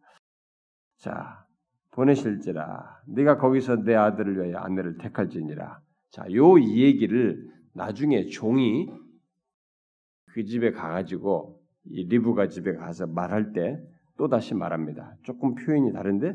[0.98, 1.46] 자,
[1.92, 5.82] 보내실지라 네가 거기서 내 아들을 위하여 아내를 택할지니라.
[6.12, 8.90] 자, 요 얘기를 나중에 종이
[10.28, 13.78] 그 집에 가가지고 이 리브가 집에 가서 말할 때
[14.20, 15.16] 또 다시 말합니다.
[15.24, 16.34] 조금 표현이 다른데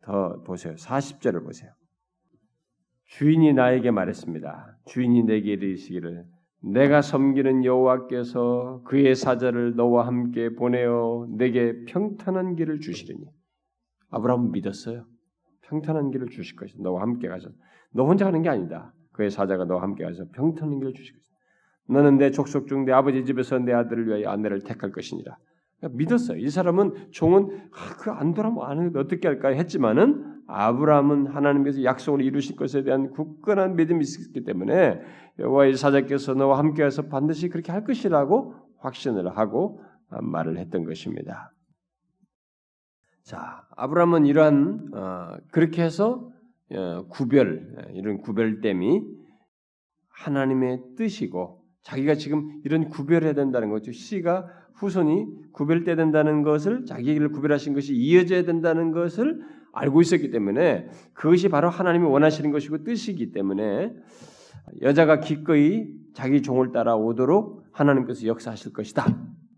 [0.00, 0.74] 더 보세요.
[0.74, 1.70] 40절을 보세요.
[3.04, 4.78] 주인이 나에게 말했습니다.
[4.86, 6.24] 주인이 내게 이르시기를
[6.62, 13.24] 내가 섬기는 여호와께서 그의 사자를 너와 함께 보내어 내게 평탄한 길을 주시리니
[14.10, 15.04] 아브라함은 믿었어요.
[15.62, 16.82] 평탄한 길을 주실 것이다.
[16.82, 17.48] 너와 함께 가서
[17.92, 18.92] 너 혼자 가는 게 아니다.
[19.12, 21.36] 그의 사자가 너와 함께 가서 평탄한 길을 주실 것이다.
[21.88, 25.36] 너는 내 족속 중 내 아버지 집에서 내 아들을 위하여 아내를 택할 것이니라.
[25.78, 26.38] 그러니까 믿었어요.
[26.38, 32.82] 이 사람은 종은 아, 그안 돌아면 안 어떻게 할까 했지만은 아브라함은 하나님께서 약속을 이루실 것에
[32.82, 35.00] 대한 굳건한 믿음이 있었기 때문에
[35.38, 41.52] 여호와의 사자께서 너와 함께해서 반드시 그렇게 할 것이라고 확신을 하고 말을 했던 것입니다.
[43.22, 46.30] 자, 아브라함은 이러한 어, 그렇게 해서
[46.70, 49.02] 어, 구별 이런 구별됨이
[50.08, 53.90] 하나님의 뜻이고 자기가 지금 이런 구별해야 된다는 거죠.
[53.92, 59.40] 씨가 후손이 구별돼야 된다는 것을 자기를 구별하신 것이 이어져야 된다는 것을
[59.76, 63.94] 알고 있었기 때문에 그것이 바로 하나님이 원하시는 것이고 뜻이기 때문에
[64.80, 69.04] 여자가 기꺼이 자기 종을 따라 오도록 하나님께서 역사하실 것이다.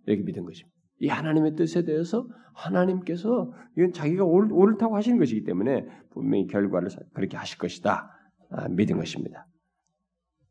[0.07, 0.77] 이렇게 믿은 것입니다.
[1.01, 7.37] 이 하나님의 뜻에 대해서 하나님께서 이건 자기가 옳, 옳다고 하시는 것이기 때문에 분명히 결과를 그렇게
[7.37, 8.11] 하실 것이다
[8.51, 9.47] 아, 믿은 것입니다.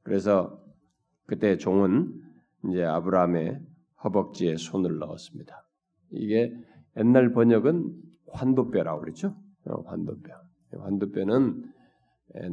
[0.04, 0.58] 그래서
[1.26, 2.14] 그때 종은
[2.70, 3.60] 이제 아브라함의
[4.06, 5.68] 허벅지에 손을 넣었습니다.
[6.12, 6.54] 이게
[6.96, 7.92] 옛날 번역은
[8.32, 9.36] 환도뼈라고 그랬죠.
[9.70, 10.34] 어, 환도뼈.
[10.80, 11.74] 환도뼈는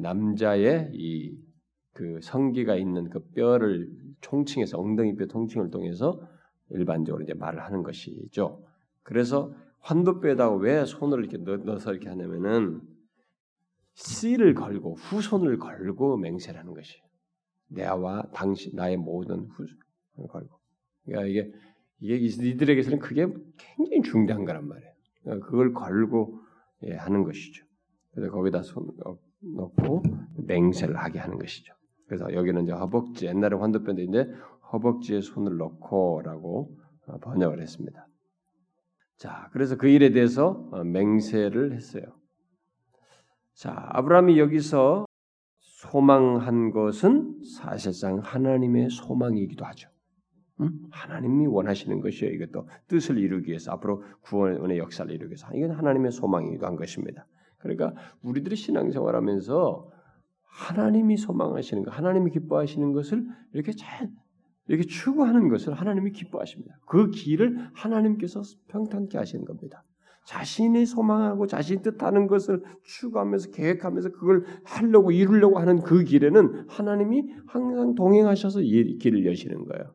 [0.01, 1.55] 남자의 이
[1.95, 3.89] 그 성기가 있는 그 뼈를
[4.21, 6.21] 총칭해서 엉덩이뼈 통칭을 통해서
[6.71, 8.63] 일반적으로 이제 말을 하는 것이죠.
[9.03, 12.81] 그래서 환도뼈에다가 왜 손을 이렇게 넣어서 이렇게 하냐면은
[13.95, 17.05] 씨를 걸고 후손을 걸고 맹세를 하는 것이에요.
[17.69, 20.59] 내와 당신 나의 모든 후손을 걸고.
[21.05, 21.53] 그러니까 이게
[22.01, 24.93] 이게 이들에게서는 그게 굉장히 중대한 거란 말이에요.
[25.23, 26.41] 그러니까 그걸 걸고
[26.87, 27.65] 예, 하는 것이죠.
[28.13, 28.87] 그래서 거기다 손
[29.41, 30.03] 넣고
[30.47, 31.75] 맹세를 하게 하는 것이죠.
[32.07, 34.33] 그래서 여기는 이제 허벅지 옛날에 환도뼈인데
[34.73, 38.07] 허벅지에 손을 넣고라고 어, 번역을 했습니다.
[39.17, 42.05] 자, 그래서 그 일에 대해서 어, 맹세를 했어요.
[43.55, 45.07] 자, 아브라함이 여기서
[45.61, 49.89] 소망한 것은 사실상 하나님의 소망이기도 하죠.
[50.61, 50.71] 응?
[50.91, 52.33] 하나님이 원하시는 것이에요.
[52.35, 57.27] 이것도 뜻을 이루기 위해서 앞으로 구원의 역사를 이루기 위해서 이건 하나님의 소망이기도 한 것입니다.
[57.59, 59.91] 그러니까 우리들이 신앙생활하면서
[60.43, 64.11] 하나님이 소망하시는 것, 하나님이 기뻐하시는 것을 이렇게 잘
[64.67, 66.79] 이렇게 추구하는 것을 하나님이 기뻐하십니다.
[66.87, 69.85] 그 길을 하나님께서 평탄케 하시는 겁니다.
[70.27, 77.95] 자신이 소망하고 자신 뜻하는 것을 추구하면서 계획하면서 그걸 하려고 이루려고 하는 그 길에는 하나님이 항상
[77.95, 79.93] 동행하셔서 길을 여시는 거예요.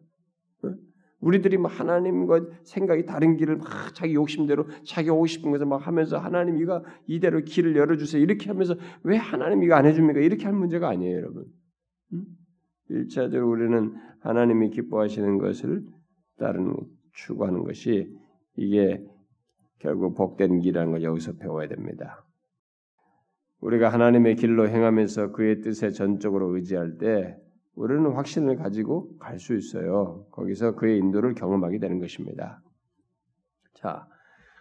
[1.22, 6.18] 우리들이 뭐 하나님과 생각이 다른 길을 막 자기 욕심대로 자기 오고 싶은 것을 막 하면서
[6.18, 10.90] 하나님 이가 이대로 길을 열어주세요 이렇게 하면서 왜 하나님 이거 안 해줍니까 이렇게 할 문제가
[10.90, 11.46] 아니에요 여러분.
[12.90, 15.84] 일차적으로 우리는 하나님이 기뻐하시는 것을
[16.38, 16.76] 따르는
[17.14, 18.12] 추구하는 것이
[18.56, 19.06] 이게
[19.80, 22.26] 결국 복된 길이라는 걸 여기서 배워야 됩니다.
[23.62, 27.38] 우리가 하나님의 길로 행하면서 그의 뜻에 전적으로 의지할 때
[27.80, 30.26] 우리는 확신을 가지고 갈 수 있어요.
[30.32, 32.62] 거기서 그의 인도를 경험하게 되는 것입니다.
[33.74, 34.06] 자,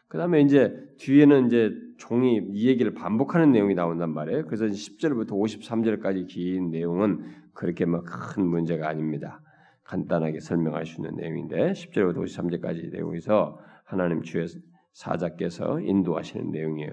[0.07, 4.44] 그 다음에 이제 뒤에는 이제 종이 이 얘기를 반복하는 내용이 나온단 말이에요.
[4.46, 9.42] 그래서 10절부터 53절까지 긴 내용은 그렇게 뭐큰 문제가 아닙니다.
[9.83, 14.46] 간단하게 설명할 수 있는 내용인데 10절부터 53절까지 내용에서 하나님 주의
[14.92, 16.92] 사자께서 인도하시는 내용이에요.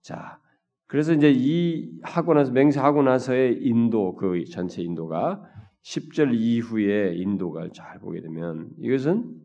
[0.00, 0.38] 자,
[0.86, 5.42] 그래서 이제 이 하고 나서 맹세하고 나서의 인도 그 전체 인도가
[5.86, 9.42] 10절 이후에 인도가 잘 보게 되면 이것은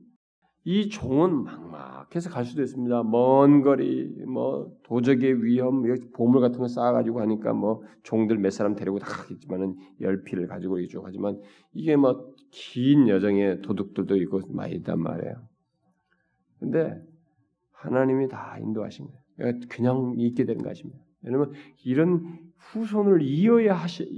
[0.63, 3.03] 이 종은 막막해서 갈 수도 있습니다.
[3.03, 8.99] 먼 거리, 뭐 도적의 위험, 보물 같은 거 쌓아가지고 하니까 뭐 종들 몇 사람 데리고
[8.99, 11.39] 다 하겠지만은 열피를 가지고 이쪽 하지만
[11.73, 15.35] 이게 뭐 긴 여정에 도둑들도 있고 많이 있단 말이에요.
[16.59, 17.01] 근데
[17.71, 19.59] 하나님이 다 인도하신 거예요.
[19.69, 20.99] 그냥 있게 되는 것입니다.
[21.23, 23.75] 왜냐하면 이런 후손을 이어야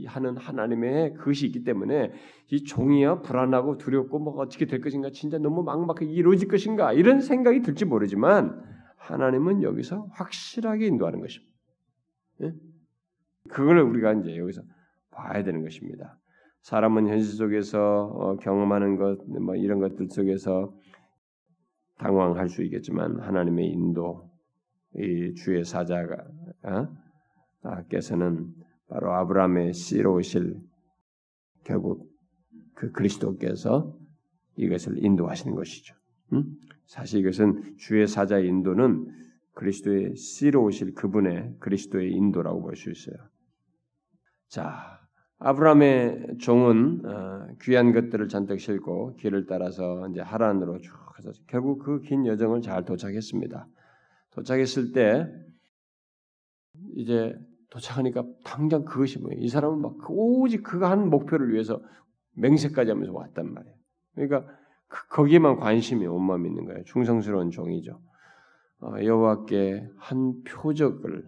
[0.07, 2.11] 하는 하나님의 그것이 있기 때문에
[2.51, 7.61] 이 종이야 불안하고 두렵고 뭐 어떻게 될 것인가 진짜 너무 막막하게 이루어질 것인가 이런 생각이
[7.61, 8.61] 들지 모르지만
[8.97, 11.53] 하나님은 여기서 확실하게 인도하는 것입니다.
[12.41, 12.53] 예?
[13.49, 14.61] 그걸 우리가 이제 여기서
[15.11, 16.17] 봐야 되는 것입니다.
[16.61, 20.73] 사람은 현실 속에서 어, 경험하는 것, 뭐 이런 것들 속에서
[21.97, 24.29] 당황할 수 있겠지만 하나님의 인도,
[24.95, 26.23] 이 주의 사자가
[26.63, 27.02] 어?
[27.89, 28.53] 께서는
[28.87, 30.59] 바로 아브라함의 씨로 오실
[31.63, 32.11] 결국
[32.75, 33.97] 그 그리스도께서
[34.55, 35.95] 이것을 인도하시는 것이죠.
[36.33, 36.57] 음?
[36.85, 39.07] 사실 이것은 주의 사자 인도는
[39.53, 43.15] 그리스도의 씨로 오실 그분의 그리스도의 인도라고 볼 수 있어요.
[44.47, 44.99] 자,
[45.39, 52.01] 아브라함의 종은 어, 귀한 것들을 잔뜩 싣고 길을 따라서 이제 하란으로 쭉 가서 결국 그
[52.01, 53.67] 긴 여정을 잘 도착했습니다.
[54.31, 55.27] 도착했을 때
[56.95, 57.35] 이제
[57.73, 59.41] 도착하니까 당장 그것이 뭐예요?
[59.41, 61.81] 이 사람은 막그 오직 그가 한 목표를 위해서
[62.35, 63.75] 맹세까지 하면서 왔단 말이에요.
[64.13, 64.45] 그러니까
[64.87, 66.83] 그, 거기에만 관심이 온마음 있는 거예요.
[66.83, 67.99] 충성스러운 종이죠.
[68.79, 71.27] 어, 여호와께 한 표적을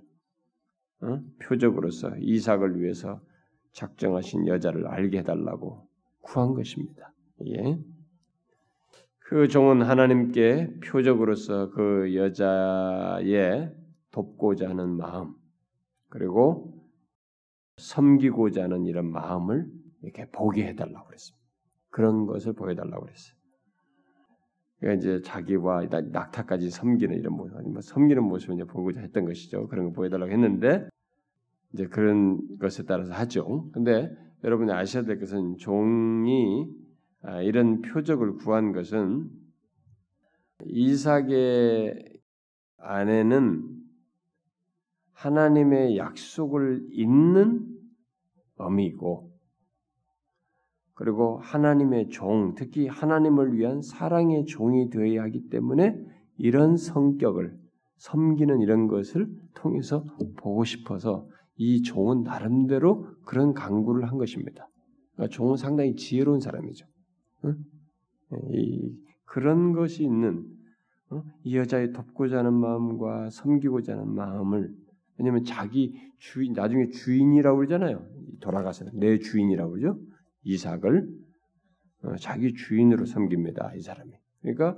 [1.01, 1.19] 어?
[1.41, 3.19] 표적으로서 이삭을 위해서
[3.74, 5.88] 작정하신 여자를 알게 해달라고
[6.22, 7.11] 구한 것입니다.
[7.47, 7.80] 예.
[9.19, 13.74] 그 종은 하나님께 표적으로서 그 여자의
[14.11, 15.34] 돕고자 하는 마음
[16.16, 16.74] 그리고
[17.76, 19.70] 섬기고자 하는 이런 마음을
[20.01, 21.45] 이렇게 보게 해달라고 그랬습니다.
[21.89, 23.36] 그런 것을 보여달라고 그랬어요.
[24.80, 29.68] 그러니까 이제 자기와 낙타까지 섬기는 이런 모습, 아니면 섬기는 모습을 이제 보고자 했던 것이죠.
[29.68, 30.88] 그런 거 보여달라고 했는데
[31.74, 33.70] 이제 그런 것에 따라서 하죠.
[33.74, 34.09] 근데
[34.45, 36.70] 여러분이 아셔야 될 것은 종이
[37.24, 39.30] 아, 이런 표적을 구한 것은
[40.63, 42.22] 이삭의
[42.78, 43.74] 아내는
[45.16, 47.66] 하나님의 약속을 잇는
[48.57, 49.32] 어미고
[50.93, 55.97] 그리고 하나님의 종, 특히 하나님을 위한 사랑의 종이 되어야 하기 때문에
[56.38, 57.57] 이런 성격을
[57.97, 60.05] 섬기는 이런 것을 통해서
[60.38, 64.70] 보고 싶어서 이 종은 나름대로 그런 강구를 한 것입니다.
[65.13, 66.86] 그러니까 종은 상당히 지혜로운 사람이죠.
[67.45, 67.57] 응?
[68.51, 68.93] 이,
[69.26, 70.45] 그런 것이 있는
[71.09, 71.24] 어?
[71.43, 74.74] 이 여자의 돕고자 하는 마음과 섬기고자 하는 마음을
[75.18, 78.05] 왜냐하면 자기 주인 나중에 주인이라고 그러잖아요.
[78.41, 79.99] 돌아가서 내 주인이라고 그러죠.
[80.43, 81.07] 이삭을
[82.03, 83.74] 어, 자기 주인으로 섬깁니다.
[83.76, 84.11] 이 사람이.
[84.41, 84.78] 그러니까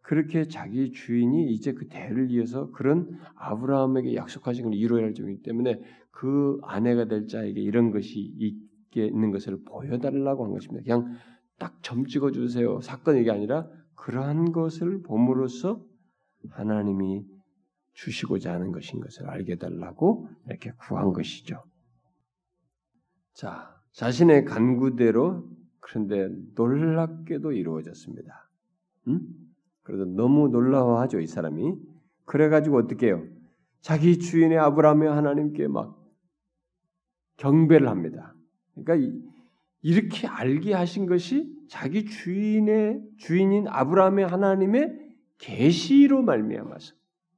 [0.00, 5.80] 그렇게 자기 주인이 이제 그 대를 이어서 그런 아브라함에게 약속하신 걸 이루어야 할 정이기 때문에
[6.10, 10.84] 그 아내가 될 자에게 이런 것이 있게 있는 것을 보여달라고 한 것입니다.
[10.84, 11.16] 그냥
[11.58, 12.80] 딱 점 찍어 주세요.
[12.80, 15.84] 사건 이게 아니라 그러한 것을 봄으로써
[16.50, 17.24] 하나님이
[17.94, 21.64] 주시고자 하는 것인 것을 알게 달라고 이렇게 구한 것이죠.
[23.32, 25.48] 자, 자신의 간구대로
[25.80, 28.50] 그런데 놀랍게도 이루어졌습니다.
[29.08, 29.20] 음?
[29.82, 31.74] 그래도 너무 놀라워하죠 이 사람이.
[32.24, 33.24] 그래가지고 어떻게 해요?
[33.80, 36.00] 자기 주인의 아브라함의 하나님께 막
[37.36, 38.34] 경배를 합니다.
[38.74, 39.20] 그러니까
[39.82, 46.94] 이렇게 알게 하신 것이 자기 주인의 주인인 아브라함의 하나님의 계시로 말미암아서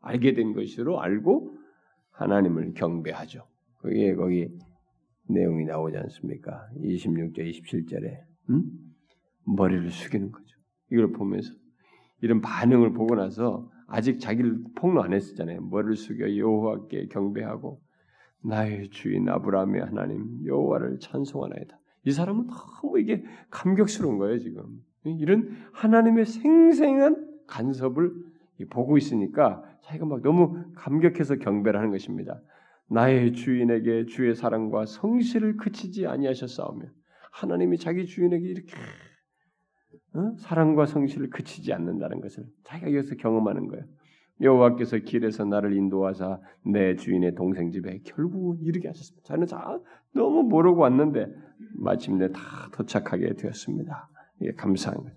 [0.06, 1.56] 알게 된 것으로 알고
[2.12, 3.46] 하나님을 경배하죠.
[3.80, 4.48] 거기에 거기
[5.28, 6.68] 내용이 나오지 않습니까?
[6.78, 8.62] 26절, 27절에 음?
[9.44, 10.56] 머리를 숙이는 거죠.
[10.90, 11.52] 이걸 보면서
[12.22, 15.60] 이런 반응을 보고 나서 아직 자기를 폭로 안 했었잖아요.
[15.62, 17.80] 머리를 숙여 여호와께 경배하고
[18.44, 21.78] 나의 주인 아브라함의 하나님 여호와를 찬송하나이다.
[22.04, 24.80] 이 사람은 너무 이게 감격스러운 거예요 지금.
[25.04, 28.12] 이런 하나님의 생생한 간섭을
[28.64, 32.40] 보고 있으니까 자기가 막 너무 감격해서 경배를 하는 것입니다.
[32.88, 36.86] 나의 주인에게 주의 사랑과 성실을 그치지 아니하셨사오며
[37.32, 38.72] 하나님이 자기 주인에게 이렇게
[40.14, 40.34] 어?
[40.38, 43.84] 사랑과 성실을 그치지 않는다는 것을 자기가 여기서 경험하는 거예요.
[44.40, 49.26] 여호와께서 길에서 나를 인도하사 내 주인의 동생 집에 결국 이르게 하셨습니다.
[49.26, 49.80] 자는 자
[50.14, 51.26] 너무 모르고 왔는데
[51.74, 52.40] 마침내 다
[52.72, 54.08] 도착하게 되었습니다.
[54.40, 54.98] 이게 감사한.
[54.98, 55.10] 아,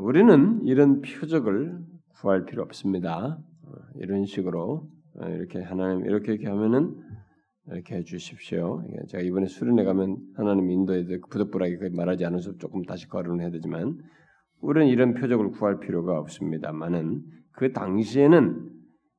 [0.00, 1.78] 우리는 이런 표적을
[2.14, 3.38] 구할 필요 없습니다.
[3.62, 4.88] 어, 이런 식으로
[5.20, 6.94] 어, 이렇게 하나님 이렇게 이렇게 하면은
[7.66, 8.82] 이렇게 해주십시오.
[9.08, 13.98] 제가 이번에 수련회 가면 하나님 인도에 부득불하게 말하지 않아서 조금 다시 거론해야 되지만
[14.60, 18.70] 우리는 이런 표적을 구할 필요가 없습니다만은 그 당시에는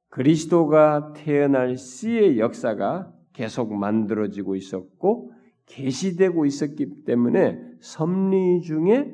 [0.09, 5.31] 그리스도가 태어날 씨의 역사가 계속 만들어지고 있었고
[5.65, 9.13] 계시되고 있었기 때문에 섭리 중에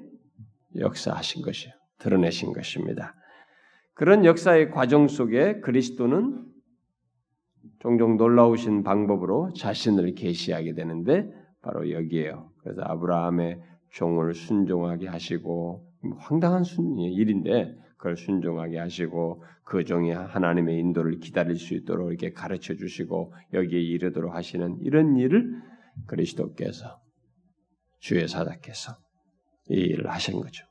[0.77, 1.73] 역사하신 것이에요.
[1.99, 3.15] 드러내신 것입니다.
[3.93, 6.45] 그런 역사의 과정 속에 그리스도는
[7.79, 11.29] 종종 놀라우신 방법으로 자신을 계시하게 되는데
[11.61, 12.51] 바로 여기에요.
[12.59, 13.61] 그래서 아브라함의
[13.91, 16.63] 종을 순종하게 하시고 황당한
[16.97, 23.79] 일인데 그걸 순종하게 하시고 그 종이 하나님의 인도를 기다릴 수 있도록 이렇게 가르쳐 주시고 여기에
[23.79, 25.61] 이르도록 하시는 이런 일을
[26.07, 26.99] 그리스도께서
[27.99, 28.97] 주의 사자께서
[29.71, 30.67] 이 일을 하신 거죠.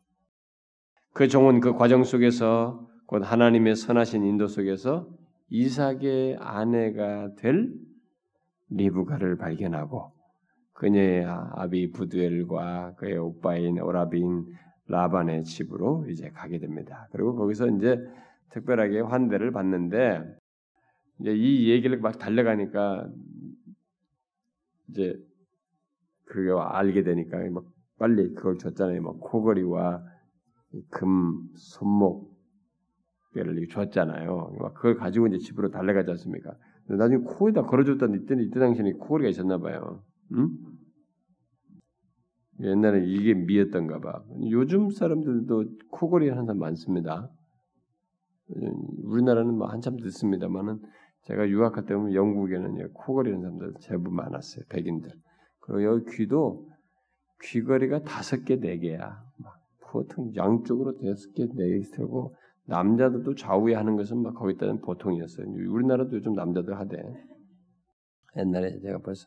[1.14, 5.09] 그 종은 그 과정 속에서 곧 하나님의 선하신 인도 속에서
[5.48, 7.72] 이삭의 아내가 될
[8.68, 10.12] 리브가를 발견하고
[10.74, 14.46] 그녀의 아비 부두엘과 그의 오빠인 오라빈
[14.86, 17.09] 라반의 집으로 이제 가게 됩니다.
[17.11, 17.98] 그리고 거기서 이제
[18.51, 20.22] 특별하게 환대를 받는데
[21.20, 23.09] 이제 이 얘기를 막 달려가니까
[24.88, 25.16] 이제
[26.26, 27.64] 그거 알게 되니까 막
[28.01, 29.03] 빨리 그걸 줬잖아요.
[29.03, 30.03] 막 코걸이와
[30.90, 32.30] 금 손목
[33.32, 34.57] 를 줬잖아요.
[34.74, 36.53] 그걸 가지고 이제 집으로 달려가지 않습니까?
[36.88, 40.03] 나중에 코에다 걸어줬던 이때는 이때 당시에 코걸이가 있었나 봐요.
[40.34, 40.48] 응?
[42.61, 44.24] 옛날에 이게 미였던가 봐.
[44.51, 47.30] 요즘 사람들도 코걸이 하는 사람 많습니다.
[49.05, 50.80] 우리나라는 뭐 한참 듣습니다만은
[51.26, 54.64] 제가 유학할 때 보면 영국에는 코걸이 하는 사람들 제법 많았어요.
[54.70, 55.11] 백인들.
[55.61, 56.70] 그리고 여기 귀도
[57.43, 59.22] 귀걸이가 다섯 개, 네 개야.
[59.91, 62.34] 보통 양쪽으로 다섯 개, 네개 들고
[62.66, 65.47] 남자들도 좌우에 하는 것은 막 거기다는 보통이었어요.
[65.49, 67.03] 우리나라도 요즘 남자들 하대.
[68.36, 69.26] 옛날에 제가 벌써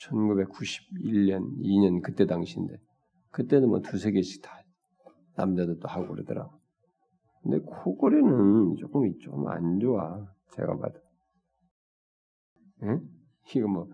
[0.00, 2.76] 1991년, 2년 그때 당시인데
[3.30, 4.50] 그때는 뭐 두세 개씩 다
[5.36, 6.52] 남자들도 하고 그러더라고.
[7.42, 10.26] 근데 코골이는 조금 좀 안 좋아.
[10.52, 11.00] 제가 봐도.
[12.82, 13.00] 응?
[13.54, 13.88] 이거 뭐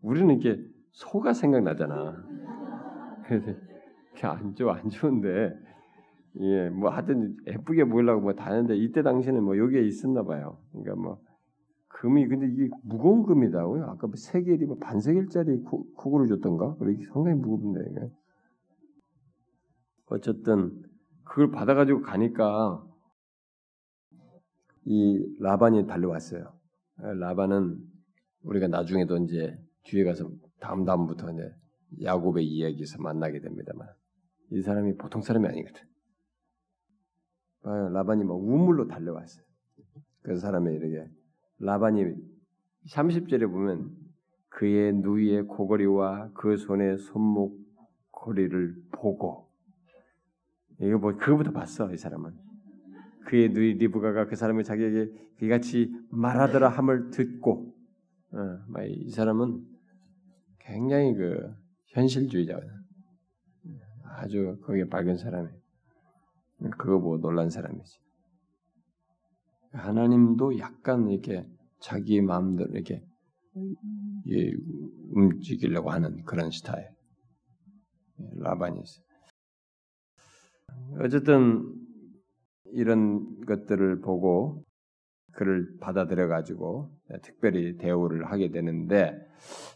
[0.00, 0.58] 우리는 이게
[0.90, 2.24] 소가 생각나잖아.
[3.26, 3.52] 그래서
[4.22, 5.52] 안 좋아 안 좋은데
[6.40, 10.58] 예, 뭐 하여튼 예쁘게 보이려고 뭐 다는데 이때 당시에는 뭐 여기에 있었나 봐요.
[10.72, 11.20] 그러니까 뭐
[11.88, 13.84] 금이 근데 이게 무거운 금이다고요.
[13.84, 16.74] 아까 뭐 세겔이 뭐 반세겔짜리 쿠구를 줬던가?
[16.76, 18.12] 그렇게 상당히 무겁은데 이게.
[20.06, 20.82] 어쨌든
[21.24, 22.84] 그걸 받아가지고 가니까
[24.84, 26.52] 이 라반이 달려왔어요.
[26.98, 27.78] 라반은
[28.42, 31.50] 우리가 나중에도 이제 뒤에 가서 다음 다음부터 이제
[32.02, 33.88] 야곱의 이야기에서 만나게 됩니다만
[34.50, 35.82] 이 사람이 보통 사람이 아니거든.
[37.92, 39.44] 라반이 뭐 우물로 달려왔어요.
[40.22, 41.10] 그 사람이 이렇게
[41.58, 42.14] 라반이
[42.88, 43.90] 30절에 보면
[44.48, 47.58] 그의 누이의 고거리와 그 손의 손목
[48.10, 49.48] 고리를 보고
[50.80, 52.32] 이거 뭐 그거부터 봤어 이 사람은
[53.26, 55.10] 그의 누이 리브가가 그 사람이 자기에게
[55.42, 57.74] 이같이 말하더라 함을 듣고
[58.32, 59.64] 어, 이 사람은
[60.60, 61.54] 굉장히 그
[61.94, 62.70] 현실주의자거든
[64.04, 65.58] 아주 거기에 밝은 사람이에요
[66.78, 67.98] 그거 보고 놀란 사람이지
[69.72, 71.48] 하나님도 약간 이렇게
[71.80, 73.04] 자기 마음대로 이렇게
[73.56, 74.52] 예,
[75.10, 76.88] 움직이려고 하는 그런 스타일.
[78.36, 79.04] 라반이 있어요.
[81.00, 81.74] 어쨌든
[82.72, 84.64] 이런 것들을 보고
[85.32, 89.18] 그를 받아들여 가지고 특별히 대우를 하게 되는데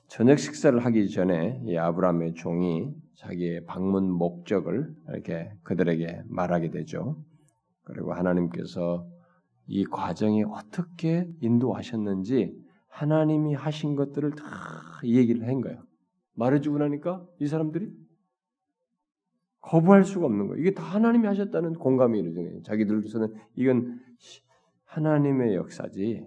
[0.09, 7.23] 저녁 식사를 하기 전에 이 아브라함의 종이 자기의 방문 목적을 이렇게 그들에게 말하게 되죠.
[7.85, 9.07] 그리고 하나님께서
[9.67, 12.57] 이 과정에 어떻게 인도하셨는지
[12.89, 14.45] 하나님이 하신 것들을 다
[15.05, 15.83] 얘기를 한 거예요.
[16.35, 17.91] 말해주고 나니까 이 사람들이
[19.61, 20.61] 거부할 수가 없는 거예요.
[20.61, 22.63] 이게 다 하나님이 하셨다는 공감이 이루어져요.
[22.63, 24.01] 자기들께서는 이건
[24.85, 26.27] 하나님의 역사지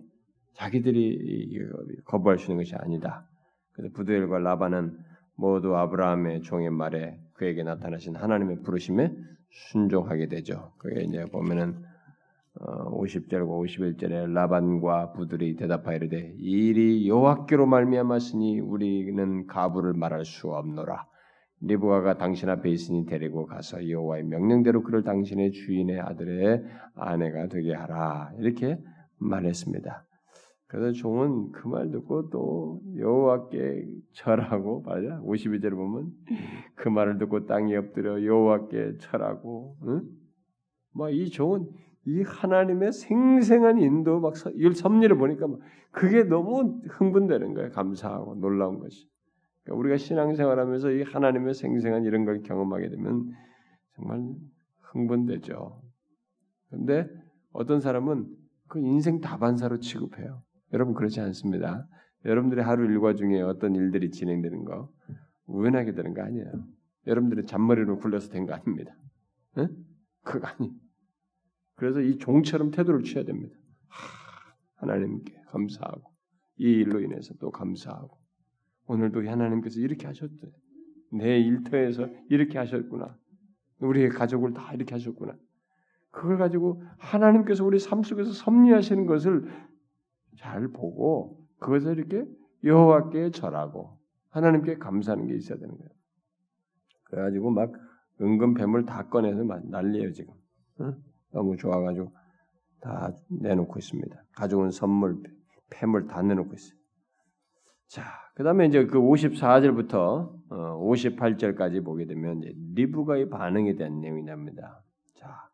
[0.62, 1.60] 자기들이
[2.06, 3.28] 거부할 수 있는 것이 아니다.
[3.74, 4.96] 그래서 부두엘과 라반은
[5.36, 9.12] 모두 아브라함의 종의 말에 그에게 나타나신 하나님의 부르심에
[9.50, 10.74] 순종하게 되죠.
[10.78, 11.84] 그게 이제 보면은
[12.60, 21.08] 50절과 어, 51절에 라반과 부들이 대답하이르되 이 일이 여호와께로 말미암았으니 우리는 가부를 말할 수 없노라.
[21.62, 26.64] 리브가가 당신 앞에 있으니 데리고 가서 여호와의 명령대로 그를 당신의 주인의 아들의
[26.96, 28.32] 아내가 되게 하라.
[28.38, 28.78] 이렇게
[29.18, 30.06] 말했습니다.
[30.72, 36.12] 그래서 종은 그 말 듣고 또 여호와께 절하고 맞아 52절을 보면
[36.76, 40.04] 그 말을 듣고 땅에 엎드려 여호와께 절하고 응?
[40.94, 41.68] 뭐이 종은
[42.06, 45.48] 이 하나님의 생생한 인도 막 섭리를 보니까
[45.92, 47.70] 그게 너무 흥분되는 거예요.
[47.72, 49.10] 감사하고 놀라운 것이.
[49.64, 53.30] 그러니까 우리가 신앙생활하면서 이 하나님의 생생한 이런 걸 경험하게 되면
[53.96, 54.24] 정말
[54.80, 55.82] 흥분되죠.
[56.70, 57.10] 그런데
[57.52, 58.26] 어떤 사람은
[58.70, 60.42] 그 인생 다반사로 취급해요.
[60.74, 61.88] 여러분 그렇지 않습니다.
[62.26, 64.90] 여러분들의 하루 일과 중에 어떤 일들이 진행되는 거
[65.48, 66.46] 우연하게 되는 거 아니에요.
[67.08, 68.94] 여러분들의 잔머리로 굴려서 된 거 아닙니다.
[69.58, 69.68] 응?
[70.24, 70.72] 그거 아니.
[71.76, 73.56] 그래서 이 종처럼 태도를 취해야 됩니다.
[74.76, 76.12] 하 나님께 감사하고
[76.58, 78.18] 이 일로 인해서 또 감사하고
[78.88, 80.52] 오늘도 하나님께서 이렇게 하셨대.
[81.12, 83.18] 내 일터에서 이렇게 하셨구나.
[83.80, 85.36] 우리의 가족을 다 이렇게 하셨구나.
[86.12, 89.50] 그걸 가지고 하나님께서 우리 삶 속에서 섭리하시는 것을
[90.38, 92.26] 잘 보고 그것을 이렇게
[92.64, 93.98] 여호와께 절하고
[94.30, 95.90] 하나님께 감사하는 게 있어야 되는 거예요.
[97.06, 97.74] 그래가지고 막
[98.22, 100.34] 은근 뱀을 다 꺼내서 난리예요 지금.
[100.80, 100.96] 응?
[101.32, 102.12] 너무 좋아가지고
[102.80, 104.24] 다 내놓고 있습니다.
[104.34, 105.22] 가져온 선물,
[105.70, 106.80] 폐물 다 내놓고 있어요.
[107.88, 108.04] 자,
[108.36, 112.42] 그 다음에 이제 그 54절부터 58절까지 어, 보게 되면
[112.74, 114.82] 리브가의 반응에 대한 내용이 납니다.
[115.16, 115.50] 자,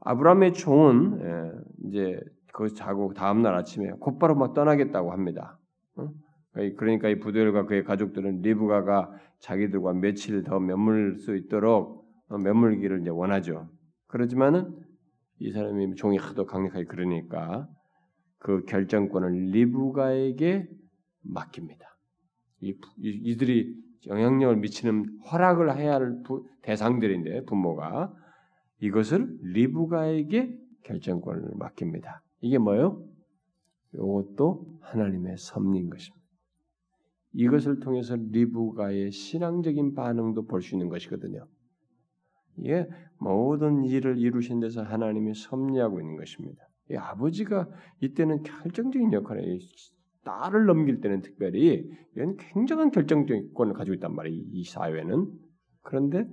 [0.00, 2.20] 아브라함의 종은 예, 이제
[2.58, 5.60] 그 자고 다음 날 아침에 곧바로 막 떠나겠다고 합니다.
[6.52, 13.10] 그러니까 이 부들과 그의 가족들은 리브가가 자기들과 며칠 더 머물 수 있도록 어, 머물기를 이제
[13.10, 13.70] 원하죠.
[14.08, 14.74] 그렇지만은
[15.38, 17.68] 이 사람이 종이 하도 강력하게 그러니까
[18.40, 20.68] 그 결정권을 리브가에게
[21.22, 21.86] 맡깁니다.
[22.60, 23.72] 이, 이들이
[24.08, 28.12] 영향력을 미치는 허락을 해야 할 부, 대상들인데 부모가
[28.80, 32.24] 이것을 리브가에게 결정권을 맡깁니다.
[32.40, 33.04] 이게 뭐요?
[33.94, 36.18] 이것도 하나님의 섭리인 것입니다.
[37.32, 41.46] 이것을 통해서 리브가의 신앙적인 반응도 볼 수 있는 것이거든요.
[42.64, 46.62] 예, 모든 일을 이루신 데서 하나님이 섭리하고 있는 것입니다.
[46.90, 47.68] 이 아버지가
[48.00, 49.58] 이때는 결정적인 역할을.
[50.24, 54.42] 딸을 넘길 때는 특별히 이건 굉장한 결정권을 가지고 있단 말이에요.
[54.52, 55.30] 이 사회는.
[55.82, 56.26] 그런데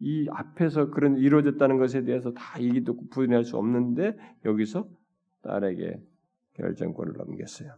[0.00, 4.86] 이 앞에서 그런 이루어졌다는 것에 대해서 다 얘기도 부인할 수 없는데 여기서
[5.44, 6.02] 딸에게
[6.54, 7.74] 결정권을 넘겼어요.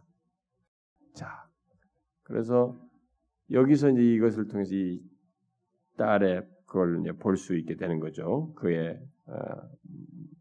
[1.13, 1.47] 자,
[2.23, 2.75] 그래서
[3.51, 5.01] 여기서 이제 이것을 통해서 이
[5.97, 8.53] 딸의 그걸 이제 볼 수 있게 되는 거죠.
[8.55, 9.35] 그의 어,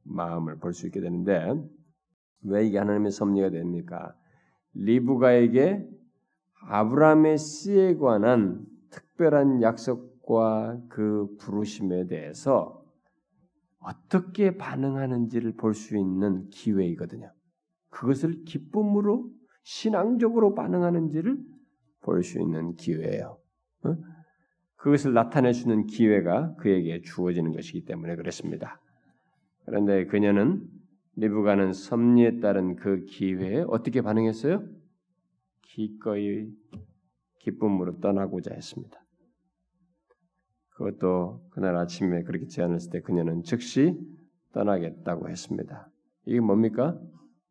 [0.05, 1.53] 마음을 볼 수 있게 되는데
[2.43, 4.15] 왜 이게 하나님의 섭리가 됩니까?
[4.75, 5.89] 리브가에게
[6.69, 12.85] 아브라함의 씨에 관한 특별한 약속과 그 부르심에 대해서
[13.79, 17.33] 어떻게 반응하는지를 볼 수 있는 기회이거든요.
[17.91, 19.31] 그것을 기쁨으로
[19.63, 21.39] 신앙적으로 반응하는지를
[22.03, 23.39] 볼 수 있는 기회예요.
[23.85, 23.97] 어?
[24.77, 28.81] 그것을 나타내 주는 기회가 그에게 주어지는 것이기 때문에 그렇습니다.
[29.65, 30.63] 그런데 그녀는
[31.17, 34.63] 리브가는 섭리에 따른 그 기회에 어떻게 반응했어요?
[35.63, 36.49] 기꺼이
[37.41, 39.06] 기쁨으로 떠나고자 했습니다.
[40.77, 43.99] 그것도 그날 아침에 그렇게 제안했을 때 그녀는 즉시
[44.53, 45.91] 떠나겠다고 했습니다.
[46.27, 46.99] 이게 뭡니까?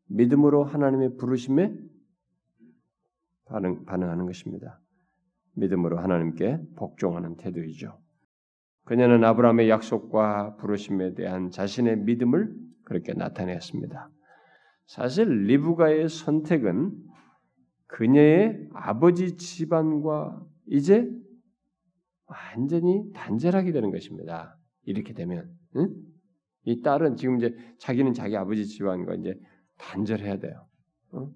[0.08, 1.76] 믿음으로 하나님의 부르심에
[3.46, 4.80] 반응, 반응하는 것입니다.
[5.56, 7.98] 믿음으로 하나님께 복종하는 태도이죠.
[8.84, 12.54] 그녀는 아브라함의 약속과 부르심에 대한 자신의 믿음을
[12.84, 14.10] 그렇게 나타냈습니다.
[14.86, 16.92] 사실 리브가의 선택은
[17.88, 21.10] 그녀의 아버지 집안과 이제
[22.28, 24.58] 완전히 단절하게 되는 것입니다.
[24.84, 25.90] 이렇게 되면 응?
[26.64, 29.40] 이 딸은 지금 이제 자기는 자기 아버지 집안과 이제
[29.78, 30.68] 단절해야 돼요.
[31.12, 31.30] 어?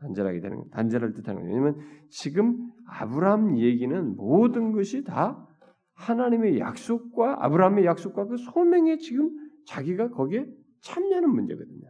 [0.00, 1.54] 단절하게 되는 거, 단절할 듯하는 거예요.
[1.54, 5.48] 왜냐하면 지금 아브라함 얘기는 모든 것이 다
[5.94, 9.30] 하나님의 약속과 아브라함의 약속과 그 소명에 지금
[9.66, 10.46] 자기가 거기에
[10.80, 11.88] 참여하는 문제거든요.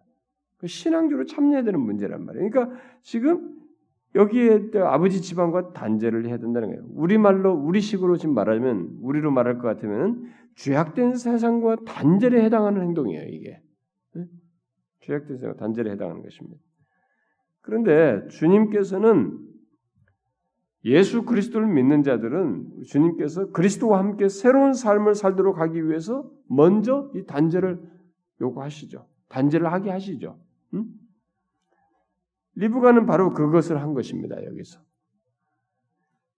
[0.59, 2.51] 그 신앙적으로 참여해야 되는 문제란 말이에요.
[2.51, 3.52] 그러니까 지금
[4.15, 6.85] 여기에 아버지 집안과 단절을 해야 된다는 거예요.
[6.91, 10.25] 우리 말로 우리식으로 지금 말하면 우리로 말할 것 같으면
[10.57, 13.27] 죄악된 세상과 단절에 해당하는 행동이에요.
[13.29, 13.63] 이게
[15.01, 16.61] 죄악된 세상 단절에 해당하는 것입니다.
[17.63, 19.39] 그런데 주님께서는
[20.85, 27.81] 예수 그리스도를 믿는 자들은 주님께서 그리스도와 함께 새로운 삶을 살도록 하기 위해서 먼저 이 단절을
[28.41, 29.07] 요구하시죠.
[29.29, 30.39] 단절을 하게 하시죠.
[30.75, 30.85] 응?
[32.55, 34.45] 리브가는 바로 그것을 한 것입니다.
[34.45, 34.81] 여기서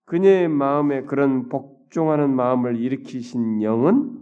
[0.06, 4.20] 그녀의 마음에 그런 복종하는 마음을 일으키신 영은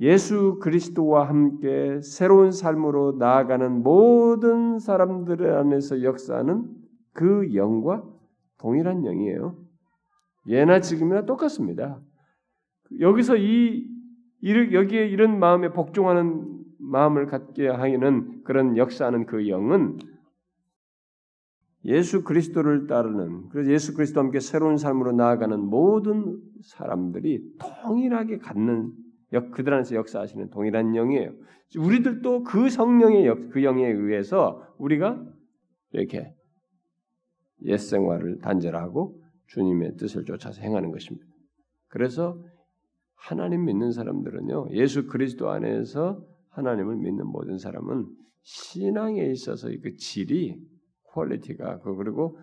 [0.00, 6.68] 예수 그리스도와 함께 새로운 삶으로 나아가는 모든 사람들 안에서 역사하는
[7.12, 8.02] 그 영과
[8.58, 9.56] 동일한 영이에요.
[10.48, 12.00] 예나 지금이나 똑같습니다.
[13.00, 13.88] 여기서 이
[14.44, 16.53] 여기에 이런 마음에 복종하는
[16.84, 19.98] 마음을 갖게 하는 그런 역사하는 그 영은
[21.84, 28.92] 예수 그리스도를 따르는 그래서 예수 그리스도와 함께 새로운 삶으로 나아가는 모든 사람들이 동일하게 갖는
[29.52, 31.32] 그들 안에서 역사하시는 동일한 영이에요.
[31.76, 35.22] 우리들도 그 성령의 역, 그 영에 의해서 우리가
[35.92, 36.34] 이렇게
[37.64, 41.26] 옛 생활을 단절하고 주님의 뜻을 쫓아서 행하는 것입니다.
[41.88, 42.40] 그래서
[43.14, 46.22] 하나님 믿는 사람들은요, 예수 그리스도 안에서
[46.54, 48.06] 하나님을 믿는 모든 사람은
[48.42, 50.56] 신앙에 있어서 그 질이,
[51.04, 52.38] quality가, 그 그리고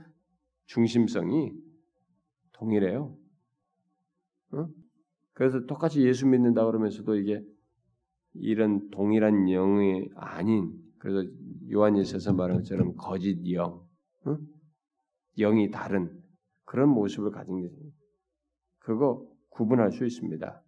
[0.66, 1.53] 중심성이
[2.53, 3.18] 동일해요.
[4.53, 4.68] 어?
[5.34, 7.43] 그래서 똑같이 예수 믿는다 그러면서도 이게
[8.34, 11.28] 이런 동일한 영이 아닌 그래서
[11.72, 13.86] 요한일서에서 말한 것처럼 거짓 영,
[14.26, 14.38] 어?
[15.38, 16.22] 영이 다른
[16.66, 17.72] 그런 모습을 가진 게
[18.80, 20.64] 그거 구분할 수 있습니다.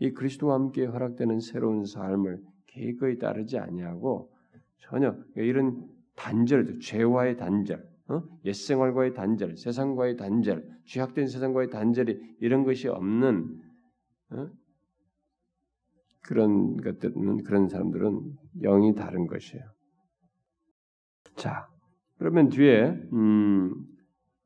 [0.00, 4.32] 이 그리스도와 함께 허락되는 새로운 삶을 계획에 따르지 아니하고
[4.78, 8.22] 전혀 이런 단절, 죄와의 단절, 어?
[8.44, 13.60] 옛 생활과의 단절, 세상과의 단절, 죄악된 세상과의 단절이 이런 것이 없는
[14.30, 14.50] 어?
[16.22, 19.64] 그런 것들은 그런 사람들은 영이 다른 것이에요.
[21.36, 21.68] 자,
[22.18, 23.86] 그러면 뒤에 음,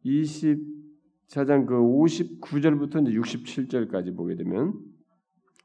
[0.04, 4.74] 24장 그 59절부터 이제 67절까지 보게 되면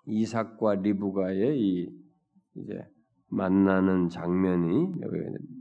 [0.07, 1.98] 이삭과 리브가의 이
[2.63, 2.79] 이제
[3.29, 5.17] 만나는 장면이 여기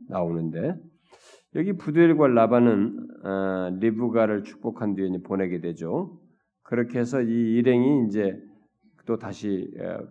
[0.09, 0.75] 나오는데
[1.55, 6.19] 여기 부두엘과 라반은 아, 리브가를 축복한 뒤에 보내게 되죠.
[6.63, 8.39] 그렇게 해서 이 일행이 이제
[9.07, 10.07] 또 다시 어,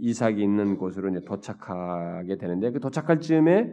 [0.00, 3.72] 이삭이 있는 곳으로 이제 도착하게 되는데 그 도착할 즈음에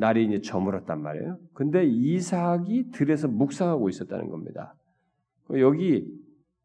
[0.00, 1.38] 날이 이제 저물었단 말이에요.
[1.54, 4.74] 근데 이삭이 들에서 묵상하고 있었다는 겁니다.
[5.52, 6.04] 여기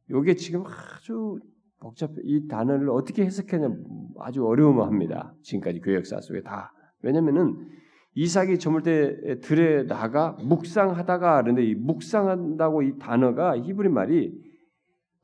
[0.09, 1.39] 요게 지금 아주
[1.83, 3.75] 복잡 이 단어를 어떻게 해석하냐
[4.19, 5.35] 아주 어려움합니다.
[5.41, 6.71] 지금까지 교회 역사 속에 다
[7.01, 7.57] 왜냐면은
[8.15, 14.33] 이삭이 저물 때 들에 나가 묵상하다가 그런데 이 묵상한다고 이 단어가 히브리 말이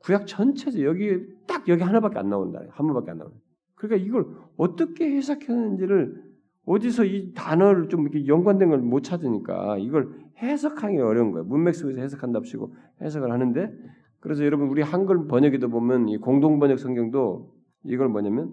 [0.00, 0.84] 구약 전체죠.
[0.84, 2.60] 여기 딱 여기 하나밖에 안 나온다.
[2.70, 3.36] 한 번밖에 안 나온다.
[3.74, 4.26] 그러니까 이걸
[4.58, 6.22] 어떻게 해석하는지를
[6.66, 11.44] 어디서 이 단어를 좀 이렇게 연관된 걸 못 찾으니까 이걸 해석하기 어려운 거예요.
[11.44, 13.72] 문맥 속에서 해석한답시고 해석을 하는데
[14.20, 17.54] 그래서 여러분 우리 한글 번역에도 보면 이 공동 번역 성경도
[17.84, 18.52] 이걸 뭐냐면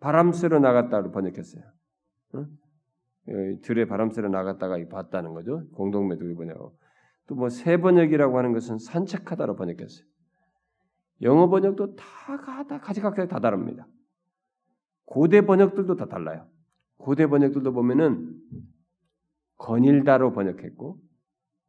[0.00, 1.64] 바람 쐬러 나갔다로 번역했어요.
[2.34, 2.46] 어?
[3.62, 5.66] 들에 바람 쐬러 나갔다가 봤다는 거죠.
[5.72, 6.76] 공동 번역이 번역.
[7.26, 10.06] 또뭐 새 번역이라고 하는 것은 산책하다로 번역했어요.
[11.22, 12.04] 영어 번역도 다,
[12.68, 13.86] 다 가지각색 다 다릅니다.
[15.04, 16.46] 고대 번역들도 다 달라요.
[16.98, 18.34] 고대 번역들도 보면은
[19.56, 20.98] 거닐다로 번역했고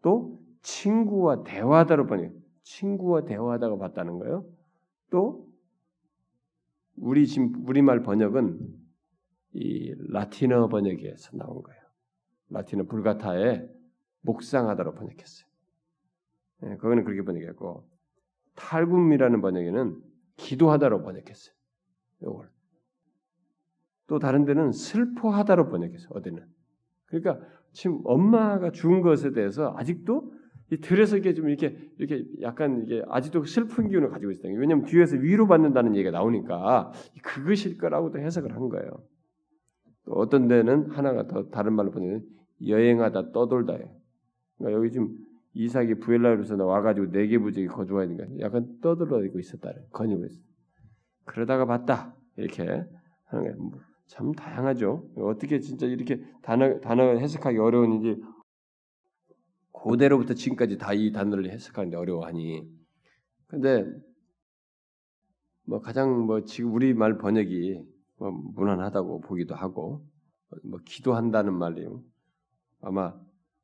[0.02, 2.39] 또 친구와 대화다로 번역.
[2.70, 4.46] 친구와 대화하다가 봤다는 거예요.
[5.10, 5.50] 또
[6.96, 8.60] 우리 지금 우리말 번역은
[9.54, 11.82] 이 라틴어 번역에서 나온 거예요.
[12.50, 13.68] 라틴어 불가타에
[14.22, 15.50] 묵상하다로 번역했어요.
[16.64, 17.90] 예, 그거는 그렇게 번역했고
[18.56, 20.04] 탈굼이라는 번역에는
[20.38, 21.56] 기도하다로 번역했어요.
[22.22, 22.50] 요걸
[24.08, 26.10] 또 다른 데는 슬퍼하다로 번역했어요.
[26.12, 26.46] 어디는
[27.06, 30.39] 그러니까 지금 엄마가 죽은 것에 대해서 아직도
[30.72, 34.54] 이 들에서 이게 좀 이렇게 이렇게 약간 이게 아직도 슬픈 기운을 가지고 있어요.
[34.54, 36.92] 왜냐하면 뒤에서 위로 받는다는 얘기가 나오니까
[37.24, 38.90] 그것일 거라고도 해석을 한 거예요.
[40.06, 42.24] 또 어떤 데는 하나가 더 다른 말로 보면
[42.66, 43.78] 여행하다 떠돌다
[44.58, 45.16] 그러니까 여기 지금
[45.54, 49.72] 이삭이 부엘라에서 와가지고 네개 부족이 거주해야 되니까 약간 떠들어다니고 있었다.
[49.92, 50.40] 거니고 있어.
[51.26, 53.56] 그러다가 봤다 이렇게 하는 거예요.
[53.58, 55.10] 뭐참 다양하죠.
[55.18, 58.20] 어떻게 진짜 이렇게 단어 단어 해석하기 어려운 이제
[59.82, 62.68] 고대로부터 지금까지 다 이 단어를 해석하는데 어려워하니.
[63.48, 63.86] 근데
[65.66, 67.82] 뭐 가장 뭐 지금 우리 말 번역이
[68.18, 70.06] 뭐 무난하다고 보기도 하고
[70.64, 72.02] 뭐 기도한다는 말이요.
[72.82, 73.14] 아마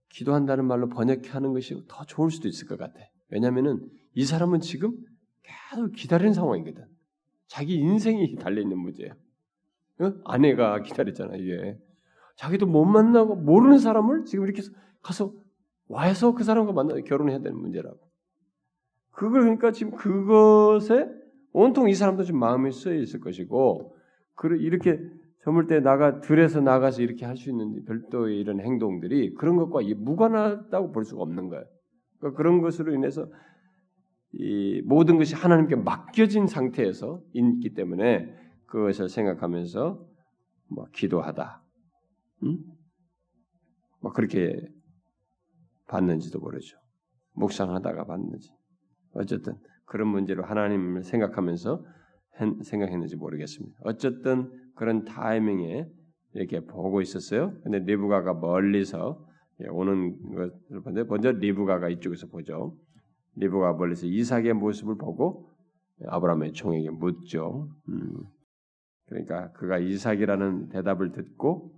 [0.10, 3.00] 기도한다는 말로 번역하는 것이 더 좋을 수도 있을 것 같아.
[3.30, 4.96] 왜냐하면은 이 사람은 지금
[5.44, 6.86] 계속 기다리는 상황이거든.
[7.48, 9.14] 자기 인생이 달려 있는 문제야.
[10.00, 10.14] 어?
[10.26, 11.78] 아내가 기다렸잖아 이게.
[12.38, 14.62] 자기도 못 만나고 모르는 사람을 지금 이렇게
[15.02, 15.34] 가서
[15.88, 18.00] 와서 그 사람과 만나 결혼해야 되는 문제라고.
[19.12, 21.10] 그걸 그러니까 지금 그것에
[21.54, 23.96] 온통 이 사람도 지금 마음이 쓰여 있을 것이고,
[24.60, 25.00] 이렇게
[25.44, 30.92] 저물 때 나가 들에서 나가서 이렇게 할 수 있는 별도의 이런 행동들이 그런 것과 무관하다고
[30.92, 31.64] 볼 수가 없는 거예요.
[32.18, 33.28] 그러니까 그런 것으로 인해서
[34.34, 38.34] 이 모든 것이 하나님께 맡겨진 상태에서 있기 때문에
[38.66, 40.06] 그것을 생각하면서
[40.68, 41.64] 뭐 기도하다,
[42.44, 42.58] 음?
[44.02, 44.68] 뭐 그렇게
[45.88, 46.78] 봤는지도 모르죠.
[47.34, 48.50] 묵상하다가 봤는지.
[49.14, 49.54] 어쨌든
[49.86, 51.86] 그런 문제로 하나님을 생각하면서
[52.64, 53.78] 생각했는지 모르겠습니다.
[53.84, 55.88] 어쨌든 그런 타이밍에
[56.34, 57.54] 이렇게 보고 있었어요.
[57.64, 59.26] 근데 리브가가 멀리서
[59.70, 62.76] 오는 것을 보는데 먼저 리브가가 이쪽에서 보죠.
[63.36, 65.50] 리브가 멀리서 이삭의 모습을 보고
[66.08, 67.70] 아브라함의 종에게 묻죠.
[67.90, 68.24] 음.
[69.08, 71.72] 그러니까 그가 이삭이라는 대답을 듣고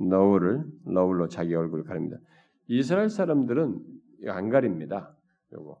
[0.00, 2.16] 너울을 너울로 자기 얼굴을 가립니다.
[2.68, 3.78] 이스라엘 사람들은
[4.28, 5.16] 안 가립니다.
[5.52, 5.80] 요거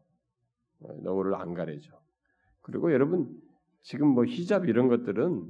[1.02, 1.92] 너울을 안 가리죠.
[2.62, 3.28] 그리고 여러분
[3.82, 5.44] 지금 뭐 히잡 이런 것들은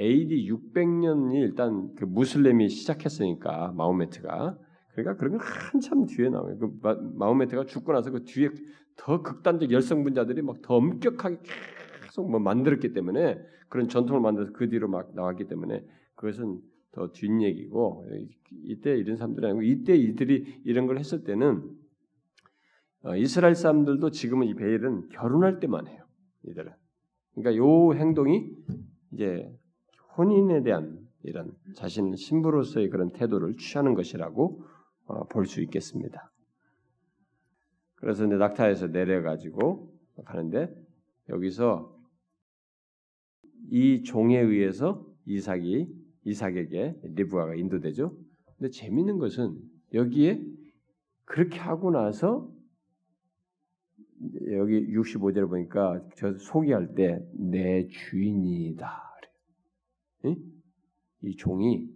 [0.00, 4.58] AD 600년이 일단 그 무슬림이 시작했으니까 마호메트가
[4.92, 6.58] 그러니까 그런 건 한참 뒤에 나와요.
[6.58, 6.78] 그
[7.14, 8.50] 마호메트가 죽고 나서 그 뒤에
[8.96, 11.38] 더 극단적 열성 분자들이 막 더 엄격하게
[12.02, 13.38] 계속 뭐 만들었기 때문에
[13.68, 16.60] 그런 전통을 만들어서 그 뒤로 막 나왔기 때문에 그것은
[16.98, 18.06] 더 뒷얘기고
[18.64, 21.62] 이때 이런 사람들이 아니고 이때 이들이 이런 걸 했을 때는
[23.02, 26.04] 어, 이스라엘 사람들도 지금은 이 베일은 결혼할 때만 해요.
[26.42, 26.72] 이들은
[27.34, 28.50] 그러니까 요 행동이
[29.12, 29.48] 이제
[30.16, 34.64] 혼인에 대한 이런 자신 신부로서의 그런 태도를 취하는 것이라고
[35.06, 36.32] 어, 볼 수 있겠습니다.
[37.94, 39.92] 그래서 이제 낙타에서 내려가지고
[40.24, 40.74] 가는데
[41.28, 41.96] 여기서
[43.70, 45.97] 이 종에 의해서 이삭이
[46.28, 48.16] 이삭에게 리브가가 인도되죠.
[48.56, 49.58] 근데 재밌는 것은
[49.94, 50.42] 여기에
[51.24, 52.50] 그렇게 하고 나서
[54.50, 59.08] 여기 65절을 보니까 저 소개할 때 내 주인이다.
[60.24, 60.36] 응?
[61.22, 61.88] 이 종이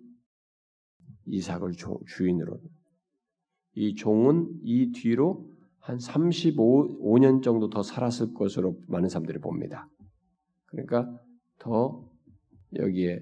[1.27, 1.73] 이삭을
[2.07, 2.61] 주인으로
[3.75, 9.89] 이 종은 이 뒤로 한 35년 정도 더 살았을 것으로 많은 사람들이 봅니다.
[10.67, 11.21] 그러니까
[11.59, 12.09] 더
[12.77, 13.21] 여기에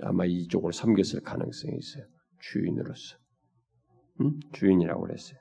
[0.00, 2.04] 아마 이쪽을 섬겼을 가능성이 있어요.
[2.40, 3.18] 주인으로서.
[4.20, 4.40] 응?
[4.52, 5.38] 주인이라고 그랬어요.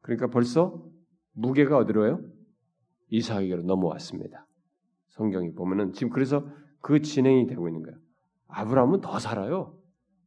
[0.00, 0.84] 그러니까 벌써
[1.32, 2.20] 무게가 어디로요?
[3.08, 4.46] 이삭에게로 넘어왔습니다.
[5.10, 6.46] 성경이 보면은 지금 그래서
[6.80, 7.98] 그 진행이 되고 있는 거예요.
[8.48, 9.78] 아브라함은 더 살아요.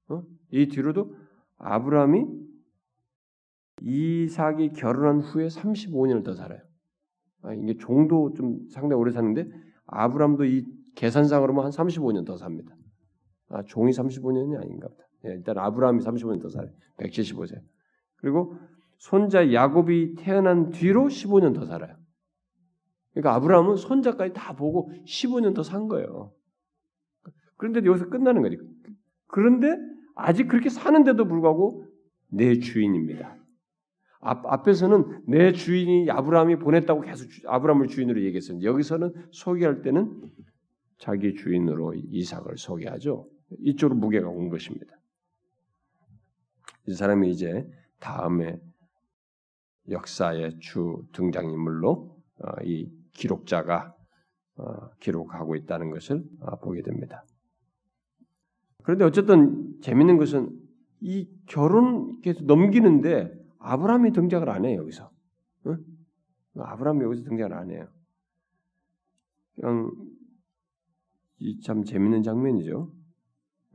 [0.09, 0.23] 어?
[0.51, 1.15] 이 뒤로도
[1.57, 2.25] 아브라함이
[3.81, 6.61] 이삭이 결혼한 후에 35년을 더 살아요.
[7.43, 9.47] 아, 이게 종도 좀 상당히 오래 사는데
[9.85, 12.75] 아브라함도 이 계산상으로만 한 35년 더 삽니다.
[13.49, 15.03] 아, 종이 35년이 아닌가 보다.
[15.25, 16.71] 예, 일단 아브라함이 35년 더 살아요.
[16.97, 17.61] 175세.
[18.17, 18.55] 그리고
[18.97, 21.95] 손자 야곱이 태어난 뒤로 15년 더 살아요.
[23.13, 26.33] 그러니까 아브라함은 손자까지 다 보고 15년 더 산 거예요.
[27.57, 28.57] 그런데 여기서 끝나는 거지.
[29.27, 29.75] 그런데
[30.15, 31.85] 아직 그렇게 사는데도 불구하고
[32.29, 33.35] 내 주인입니다.
[34.19, 38.61] 앞, 앞에서는 내 주인이 아브라함이 보냈다고 계속 아브라함을 주인으로 얘기했어요.
[38.61, 40.21] 여기서는 소개할 때는
[40.97, 43.27] 자기 주인으로 이삭을 소개하죠.
[43.59, 44.95] 이쪽으로 무게가 온 것입니다.
[46.87, 47.69] 이 사람이 이제
[47.99, 48.59] 다음에
[49.89, 53.95] 역사의 주 등장인물로 어, 이 기록자가
[54.57, 57.25] 어, 기록하고 있다는 것을 어, 보게 됩니다.
[58.83, 60.49] 그런데 어쨌든 재밌는 것은
[61.01, 65.11] 이 결혼 계속 넘기는데 아브라함이 등장을 안 해요 여기서.
[65.67, 65.77] 응?
[66.55, 67.87] 아브라함이 여기서 등장을 안 해요.
[69.55, 69.91] 그냥
[71.63, 72.91] 참 재밌는 장면이죠.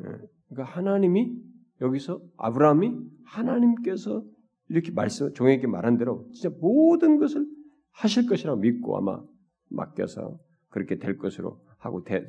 [0.04, 0.08] 예.
[0.48, 1.36] 그러니까 하나님이
[1.80, 2.92] 여기서 아브라함이
[3.24, 4.24] 하나님께서
[4.68, 7.46] 이렇게 말씀 종에게 말한 대로 진짜 모든 것을
[7.90, 9.22] 하실 것이라고 믿고 아마
[9.68, 10.38] 맡겨서
[10.68, 12.24] 그렇게 될 것으로 하고 대,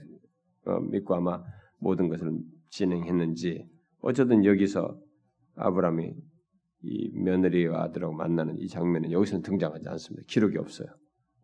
[0.65, 1.43] 어, 믿고 아마
[1.79, 2.31] 모든 것을
[2.69, 3.67] 진행했는지
[3.99, 4.97] 어쨌든 여기서
[5.55, 6.13] 아브라함이
[6.85, 10.25] 이 며느리와 아들하고 만나는 이 장면은 여기서는 등장하지 않습니다.
[10.27, 10.87] 기록이 없어요.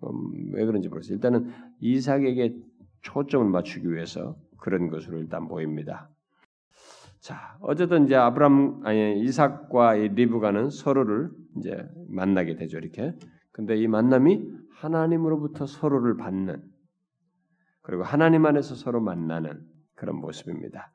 [0.03, 1.15] 음, 왜 그런지 모르겠어요.
[1.15, 2.57] 일단은 이삭에게
[3.01, 6.09] 초점을 맞추기 위해서 그런 것으로 일단 보입니다.
[7.20, 12.78] 자, 어쨌든 이제 아브람 아니 이삭과 이 리브가는 서로를 이제 만나게 되죠.
[12.78, 13.13] 이렇게.
[13.51, 14.41] 근데 이 만남이
[14.76, 16.63] 하나님으로부터 서로를 받는
[17.82, 19.59] 그리고 하나님 안에서 서로 만나는
[19.95, 20.91] 그런 모습입니다.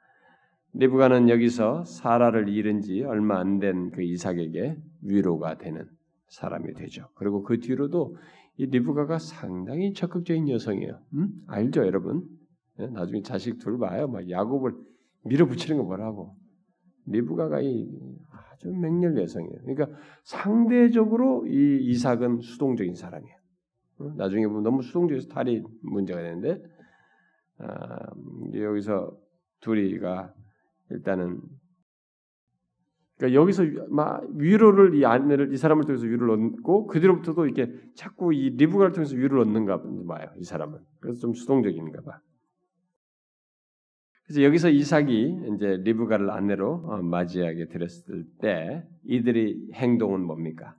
[0.74, 5.86] 리브가는 여기서 사라를 잃은 지 얼마 안 된 그 이삭에게 위로가 되는
[6.28, 7.08] 사람이 되죠.
[7.14, 8.16] 그리고 그 뒤로도
[8.56, 10.98] 이 리브가가 상당히 적극적인 여성이에요.
[11.14, 11.28] 음?
[11.48, 12.24] 알죠, 여러분?
[12.80, 12.86] 예?
[12.86, 14.08] 나중에 자식 둘 봐요.
[14.08, 14.72] 막 야곱을
[15.24, 16.36] 밀어붙이는 거 뭐라고?
[17.06, 17.88] 리브가가 이
[18.52, 19.60] 아주 맹렬 여성이에요.
[19.64, 23.36] 그러니까 상대적으로 이 이삭은 수동적인 사람이에요.
[23.98, 24.12] 어?
[24.16, 26.62] 나중에 보면 너무 수동적이어서 탈이 문제가 되는데
[27.58, 27.98] 아,
[28.54, 29.16] 여기서
[29.60, 30.34] 둘이가
[30.90, 31.40] 일단은
[33.16, 38.34] 그러니까 여기서 막 위로를 이 아내를 이 사람을 통해서 위로를 얻고 그 뒤로부터도 이렇게 자꾸
[38.34, 40.28] 이 리브가를 통해서 위로를 얻는가 봐요.
[40.36, 42.20] 이 사람은 그래서 좀 수동적인가 봐.
[44.26, 50.74] 그래서 여기서 이삭이 이제 리브가를 아내로 어, 맞이하게 들었을 때 이들의 행동은 뭡니까?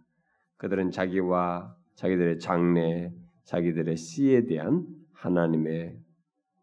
[0.57, 3.11] 그들은 자기와 자기들의 장래,
[3.43, 5.95] 자기들의 씨에 대한 하나님의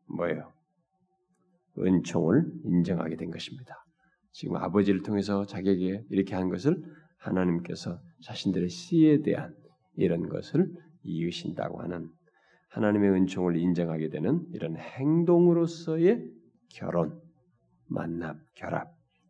[0.09, 0.53] 뭐예요?
[1.78, 3.85] 은총을 인정하게 된 것입니다.
[4.33, 6.83] 지금 아버지를 통해서 자기에게 이렇게 한 것을
[7.18, 9.55] 하나님께서 자신들의 씨에 대한
[9.95, 10.72] 이런 것을
[11.05, 12.09] 이으신다고 하는
[12.70, 16.24] 하나님의 은총을 인정하게 되는 이런 행동으로서의
[16.75, 17.20] 결혼,
[17.89, 18.89] 만남, 결합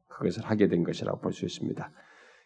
[0.09, 1.91] 그것을 하게 된 것이라고 볼 수 있습니다.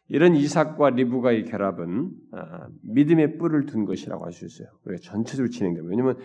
[0.08, 4.68] 이런 이삭과 리브가의 결합은 아, 믿음의 뿔을 둔 것이라고 할 수 있어요.
[4.84, 5.90] 우리가 전체적으로 진행됩니다.
[5.90, 6.16] 왜냐하면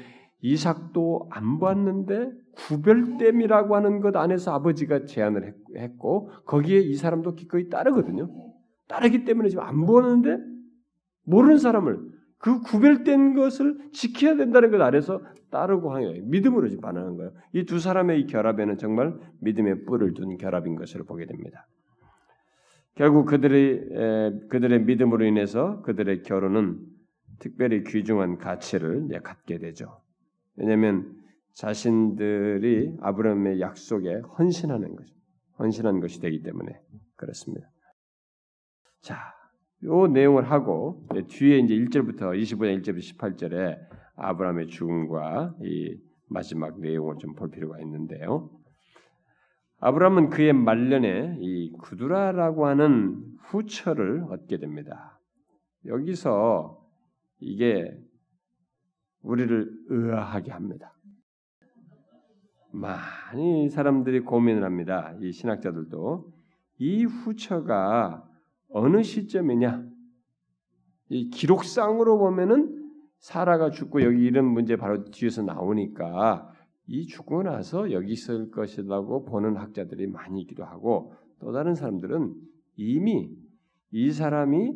[0.41, 8.29] 이삭도 안 봤는데 구별됨이라고 하는 것 안에서 아버지가 제안을 했고 거기에 이 사람도 기꺼이 따르거든요.
[8.87, 10.37] 따르기 때문에 지금 안 보는데
[11.25, 11.99] 모르는 사람을
[12.41, 15.21] 그 구별된 것을 지켜야 된다는 것 안에서
[15.51, 16.23] 따르고 거예요.
[16.23, 17.31] 믿음으로 지금 반응한 거예요.
[17.53, 21.67] 이 두 사람의 이 결합에는 정말 믿음의 뿔을 둔 결합인 것을 보게 됩니다.
[22.95, 26.79] 결국 그들의 그들의 믿음으로 인해서 그들의 결혼은
[27.39, 30.01] 특별히 귀중한 가치를 갖게 되죠.
[30.55, 31.15] 왜냐하면
[31.53, 35.05] 자신들이 아브라함의 약속에 헌신하는 것,
[35.59, 36.79] 헌신한 것이 되기 때문에
[37.15, 37.69] 그렇습니다.
[39.01, 39.33] 자,
[39.83, 43.79] 요 내용을 하고 뒤에 이제 1절부터 25장 1절부터 18절에
[44.15, 45.97] 아브라함의 죽음과 이
[46.29, 48.49] 마지막 내용을 좀 볼 필요가 있는데요.
[49.79, 55.19] 아브라함은 그의 말년에 이 구두라라고 하는 후처를 얻게 됩니다.
[55.85, 56.79] 여기서
[57.39, 57.91] 이게
[59.23, 60.95] 우리를 의아하게 합니다.
[62.71, 65.15] 많이 사람들이 고민을 합니다.
[65.19, 66.31] 이 신학자들도
[66.77, 68.30] 이 후처가
[68.73, 69.85] 어느 시점이냐?
[71.09, 72.81] 이 기록상으로 보면은
[73.19, 76.51] 사라가 죽고 여기 이런 문제 바로 뒤에서 나오니까
[76.87, 82.33] 이 죽고 나서 여기 있을 것이라고 보는 학자들이 많이 있기도 하고 또 다른 사람들은
[82.77, 83.29] 이미
[83.91, 84.73] 이 사람이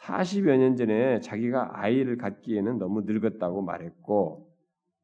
[0.00, 4.48] 40여 년 전에 자기가 아이를 갖기에는 너무 늙었다고 말했고,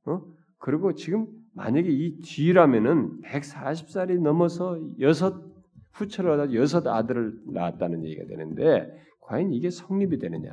[0.07, 0.23] 어?
[0.59, 5.50] 그리고 지금 만약에 이 뒤라면은 140살이 넘어서 여섯
[5.93, 10.53] 후처를 얻어 여섯 아들을 낳았다는 얘기가 되는데 과연 이게 성립이 되느냐?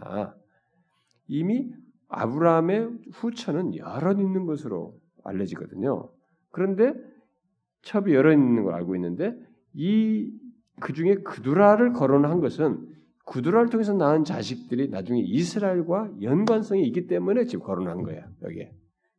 [1.27, 1.71] 이미
[2.09, 6.09] 아브라함의 후처는 여러 있는 것으로 알려지거든요.
[6.51, 6.93] 그런데
[7.81, 9.35] 첩이 여러 있는 걸 알고 있는데
[9.73, 10.47] 이
[10.79, 12.87] 그 중에 그두라를 거론한 것은
[13.25, 18.23] 구두라를 통해서 낳은 자식들이 나중에 이스라엘과 연관성이 있기 때문에 지금 거론한 거예요.
[18.43, 18.71] 여기에.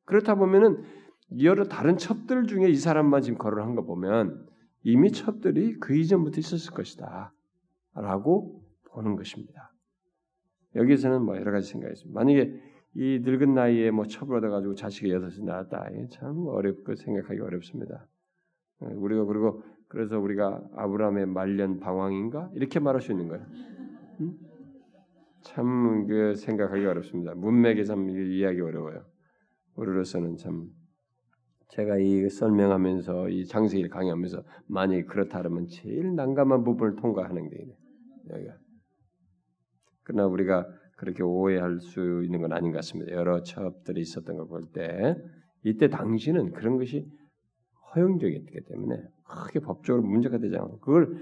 [0.05, 0.83] 그렇다 보면은
[1.43, 4.47] 여러 다른 첩들 중에 이 사람만 지금 거론한 거 보면
[4.89, 7.35] 이미 첩들이 그 이전부터 있었을 것이다.
[7.95, 9.75] 라고 보는 것입니다.
[10.75, 12.19] 여기서는 뭐 여러 가지 생각이 있습니다.
[12.19, 12.59] 만약에
[12.95, 15.91] 이 늙은 나이에 뭐 첩을 얻어가지고 자식이 여섯이 낳았다.
[16.11, 18.07] 참 어렵고 생각하기 어렵습니다.
[18.83, 23.45] 예, 우리가 그리고 그래서 우리가 아브라함의 말년 방황인가 이렇게 말할 수 있는 거예요.
[24.21, 24.39] 음?
[25.43, 27.35] 참그 생각하기 어렵습니다.
[27.35, 29.05] 문맥에 참 이해하기 어려워요.
[29.75, 30.71] 우리로서는 참
[31.69, 37.57] 제가 이 설명하면서 이 장세기를 강의하면서 만약에 그렇다면 제일 난감한 부분을 통과하는 게.
[40.03, 40.67] 그러나 우리가
[40.97, 43.13] 그렇게 오해할 수 있는 건 아닌 것 같습니다.
[43.13, 45.17] 여러 첩들이 있었던 걸 볼 때
[45.65, 47.07] 이때 당시는 그런 것이
[47.95, 51.17] 허용적이었기 때문에 크게 법적으로 문제가 되지 않고 그걸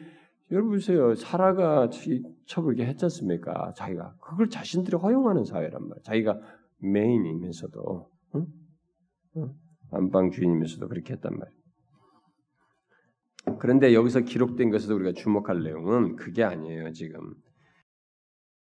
[0.52, 1.14] 여러분 보세요.
[1.14, 1.88] 사라가
[2.46, 3.72] 첩을 이렇게 했지 않습니까?
[3.76, 6.02] 자기가 그걸 자신들이 허용하는 사회란 말이야.
[6.04, 6.40] 자기가
[6.78, 8.46] 메인이면서도 응?
[9.38, 9.54] 응?
[9.90, 11.66] 안방 주인이면서도 그렇게 했단 말이에요.
[13.58, 16.92] 그런데 여기서 기록된 것에서 우리가 주목할 내용은 그게 아니에요.
[16.92, 17.34] 지금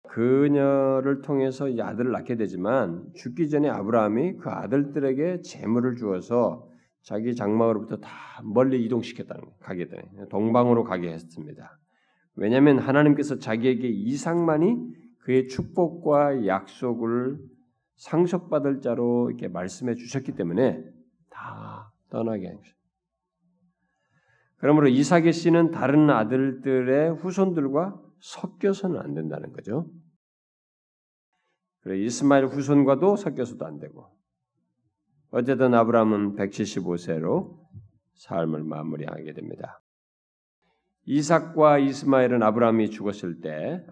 [0.04, 6.68] 그녀를 통해서 이 아들을 낳게 되지만 죽기 전에 아브라함이 그 아들들에게 재물을 주어서
[7.04, 8.10] 자기 장막으로부터 다
[8.44, 11.80] 멀리 이동시켰다는 거, 가게 돼 동방으로 가게 했습니다.
[12.36, 14.78] 왜냐하면 하나님께서 자기에게 이상만이
[15.20, 17.38] 그의 축복과 약속을
[17.98, 20.84] 상속받을 자로 이렇게 말씀해 주셨기 때문에
[21.42, 22.82] 다 떠나게 한 것입니다.
[24.58, 29.90] 그러므로 이삭의 씨는 다른 아들들의 후손들과 섞여서는 안 된다는 거죠.
[31.80, 34.16] 그래 이스마엘 후손과도 섞여서도 안 되고
[35.32, 37.58] 어쨌든 아브라함은 175세로
[38.14, 39.82] 삶을 마무리하게 됩니다.
[41.06, 43.84] 이삭과 이스마엘은 아브라함이 죽었을 때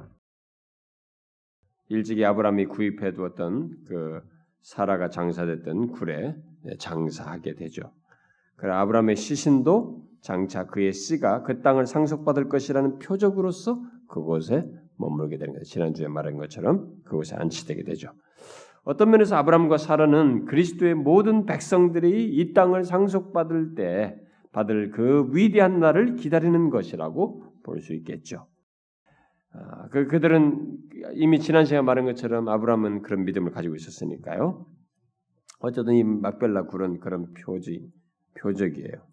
[1.88, 4.22] 일찍이 아브라함이 구입해 두었던 그
[4.62, 6.36] 사라가 장사됐던 굴에
[6.78, 7.92] 장사하게 되죠.
[8.56, 15.64] 그래 아브라함의 시신도 장차 그의 씨가 그 땅을 상속받을 것이라는 표적으로서 그곳에 머물게 되는 거죠.
[15.66, 18.12] 지난주에 말한 것처럼 그곳에 안치되게 되죠.
[18.84, 24.20] 어떤 면에서 아브라함과 사라는 그리스도의 모든 백성들이 이 땅을 상속받을 때
[24.52, 28.48] 받을 그 위대한 날을 기다리는 것이라고 볼 수 있겠죠.
[29.54, 30.78] 아, 그 그들은
[31.14, 34.66] 이미 지난 시간 말한 것처럼 아브라함은 그런 믿음을 가지고 있었으니까요.
[35.60, 37.92] 어쨌든 이 막벨라 굴은 그런 표지
[38.40, 39.10] 표적이에요.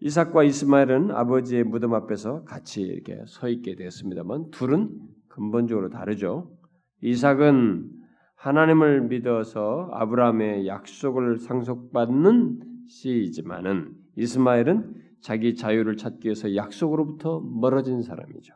[0.00, 4.90] 이삭과 이스마엘은 아버지의 무덤 앞에서 같이 이렇게 서 있게 되었습니다만 둘은
[5.28, 6.56] 근본적으로 다르죠.
[7.02, 7.90] 이삭은
[8.36, 18.54] 하나님을 믿어서 아브라함의 약속을 상속받는 씨이지만은 이스마엘은 자기 자유를 찾기 위해서 약속으로부터 멀어진 사람이죠.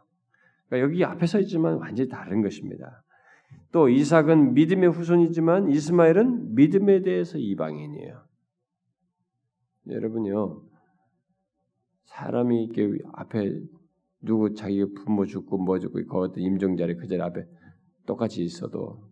[0.68, 3.04] 그러니까 여기 앞에 서 있지만 완전히 다른 것입니다.
[3.72, 8.24] 또 이삭은 믿음의 후손이지만 이스마엘은 믿음에 대해서 이방인이에요.
[9.88, 10.62] 여러분요,
[12.04, 13.60] 사람이 이렇게 앞에
[14.20, 17.46] 누구 자기 부모 죽고 뭐 죽고 그 임종 자리 그 자리 앞에
[18.06, 19.10] 똑같이 있어도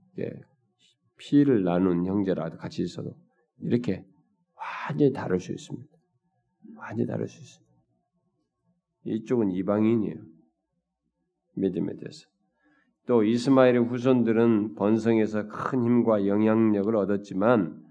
[1.18, 3.16] 피를 나눈 형제라도 같이 있어도
[3.60, 4.04] 이렇게
[4.54, 5.88] 완전히 다를 수 있습니다.
[6.76, 7.72] 완전히 다를 수 있습니다.
[9.04, 10.22] 이쪽은 이방인이에요.
[11.54, 12.31] 믿음에 대해서.
[13.06, 17.82] 또 이스마엘의 후손들은 번성에서 큰 힘과 영향력을 얻었지만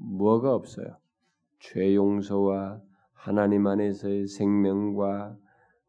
[0.00, 0.98] 뭐가 없어요.
[1.58, 2.80] 죄 용서와
[3.12, 5.36] 하나님 안에서의 생명과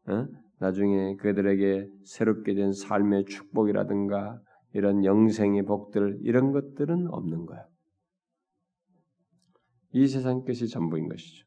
[0.08, 0.26] 어?
[0.58, 4.40] 나중에 그들에게 새롭게 된 삶의 축복이라든가
[4.74, 7.66] 이런 영생의 복들 이런 것들은 없는 거야.
[9.92, 11.46] 이 세상 것이 전부인 것이죠.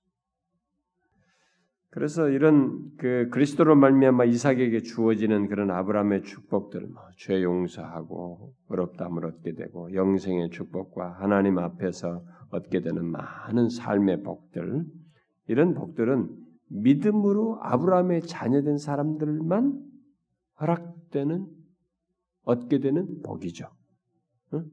[1.95, 9.93] 그래서 이런 그 그리스도로 말미암아 이삭에게 주어지는 그런 아브라함의 축복들, 뭐죄 용서하고 어렵담을 얻게 되고
[9.93, 14.83] 영생의 축복과 하나님 앞에서 얻게 되는 많은 삶의 복들,
[15.47, 16.35] 이런 복들은
[16.67, 19.81] 믿음으로 아브라함의 자녀된 사람들만
[20.59, 21.47] 허락되는
[22.43, 23.69] 얻게 되는 복이죠.
[24.53, 24.65] 응?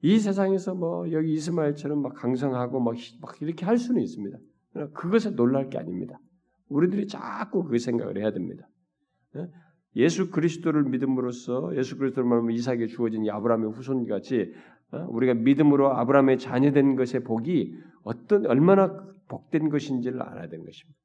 [0.00, 4.38] 이 세상에서 뭐 여기 이스마엘처럼 막 강성하고 막, 막 이렇게 할 수는 있습니다.
[4.92, 6.18] 그것에 놀랄 게 아닙니다.
[6.68, 8.68] 우리들이 자꾸 그 생각을 해야 됩니다.
[9.94, 14.52] 예수 그리스도를 믿음으로써 예수 그리스도를 말하면 이삭에 주어진 이 아브라함의 후손 같이
[15.08, 20.98] 우리가 믿음으로 아브라함의 자녀된 것의 복이 어떤 얼마나 복된 것인지를 알아야 되는 것입니다.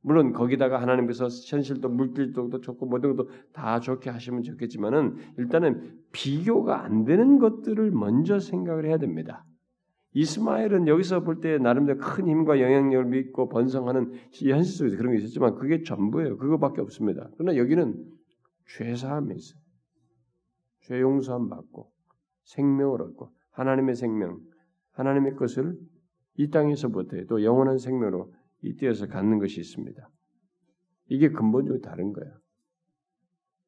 [0.00, 7.04] 물론 거기다가 하나님께서 현실도 물질도 좋고 모든 것도 다 좋게 하시면 좋겠지만은 일단은 비교가 안
[7.04, 9.44] 되는 것들을 먼저 생각을 해야 됩니다.
[10.12, 15.54] 이스마엘은 여기서 볼 때 나름대로 큰 힘과 영향력을 믿고 번성하는 현실 속에서 그런 게 있었지만
[15.56, 16.38] 그게 전부예요.
[16.38, 17.30] 그거밖에 없습니다.
[17.36, 18.04] 그러나 여기는
[18.76, 19.60] 죄사함이 있어요.
[20.82, 21.92] 죄 용서함 받고
[22.44, 24.40] 생명을 얻고 하나님의 생명,
[24.92, 25.78] 하나님의 것을
[26.36, 28.32] 이 땅에서부터 또 영원한 생명으로
[28.62, 30.08] 이 땅에서 갖는 것이 있습니다.
[31.10, 32.32] 이게 근본적으로 다른 거예요.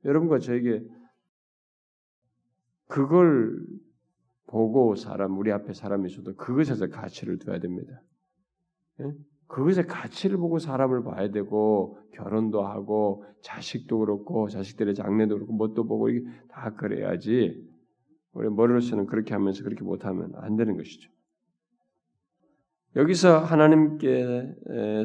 [0.05, 0.83] 여러분과 저에게
[2.87, 3.65] 그걸
[4.51, 8.03] 보고 사람 우리 앞에 사람이 있어도 그것에서 가치를 둬야 됩니다.
[9.01, 9.13] 예?
[9.47, 16.09] 그것의 가치를 보고 사람을 봐야 되고 결혼도 하고 자식도 그렇고 자식들의 장래도 그렇고 뭣도 보고
[16.09, 17.65] 이게 다 그래야지
[18.33, 21.11] 우리 머리로서는 그렇게 하면서 그렇게 못하면 안 되는 것이죠.
[22.97, 25.05] 여기서 하나님께서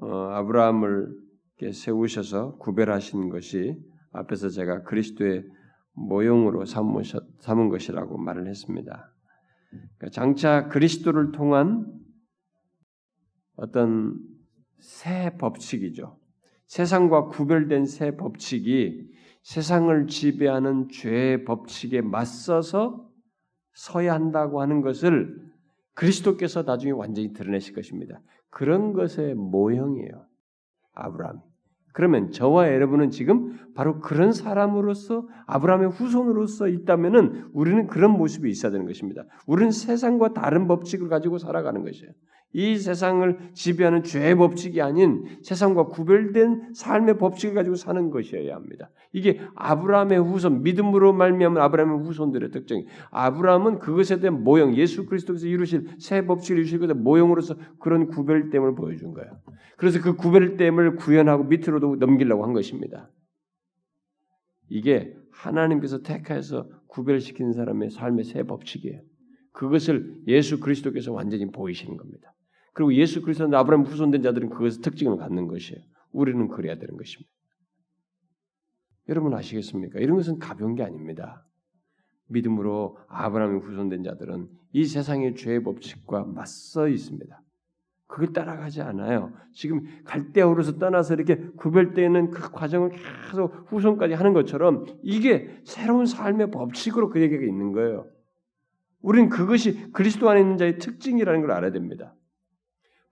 [0.00, 1.24] 어, 아브라함을
[1.72, 3.76] 세우셔서 구별하신 것이
[4.12, 5.44] 앞에서 제가 그리스도의
[5.94, 9.12] 모형으로 삼은 것이라고 말을 했습니다.
[9.70, 11.86] 그러니까 장차 그리스도를 통한
[13.56, 14.18] 어떤
[14.80, 16.18] 새 법칙이죠.
[16.66, 23.10] 세상과 구별된 새 법칙이 세상을 지배하는 죄의 법칙에 맞서서
[23.74, 25.42] 서야 한다고 하는 것을
[25.94, 28.20] 그리스도께서 나중에 완전히 드러내실 것입니다.
[28.50, 30.26] 그런 것의 모형이에요.
[30.92, 31.40] 아브라함.
[31.94, 38.84] 그러면 저와 여러분은 지금 바로 그런 사람으로서 아브라함의 후손으로서 있다면은 우리는 그런 모습이 있어야 되는
[38.84, 39.22] 것입니다.
[39.46, 42.10] 우리는 세상과 다른 법칙을 가지고 살아가는 것이에요.
[42.54, 48.90] 이 세상을 지배하는 죄의 법칙이 아닌 세상과 구별된 삶의 법칙을 가지고 사는 것이어야 합니다.
[49.12, 52.86] 이게 아브라함의 후손, 믿음으로 말미암은 아브라함의 후손들의 특징.
[53.10, 59.14] 아브라함은 그것에 대한 모형, 예수 그리스도께서 이루실 새 법칙을 이루실 것의 모형으로서 그런 구별됨을 보여준
[59.14, 59.32] 거예요.
[59.76, 63.10] 그래서 그 구별됨을 구현하고 밑으로도 넘기려고 한 것입니다.
[64.68, 69.00] 이게 하나님께서 택하여서 구별시킨 사람의 삶의 새 법칙이에요.
[69.50, 72.33] 그것을 예수 그리스도께서 완전히 보이시는 겁니다.
[72.74, 75.80] 그리고 예수 그리스도 는 아브라함 후손된 자들은 그것의 특징을 갖는 것이에요.
[76.12, 77.30] 우리는 그래야 되는 것입니다.
[79.08, 80.00] 여러분 아시겠습니까?
[80.00, 81.46] 이런 것은 가벼운 게 아닙니다.
[82.28, 87.40] 믿음으로 아브라함의 후손된 자들은 이 세상의 죄의 법칙과 맞서 있습니다.
[88.06, 89.32] 그걸 따라가지 않아요.
[89.52, 92.90] 지금 갈대아우로서 떠나서 이렇게 구별되는 그 과정을
[93.30, 98.06] 계속 후손까지 하는 것처럼 이게 새로운 삶의 법칙으로 그에게 있는 거예요.
[99.00, 102.14] 우리는 그것이 그리스도 안에 있는 자의 특징이라는 걸 알아야 됩니다.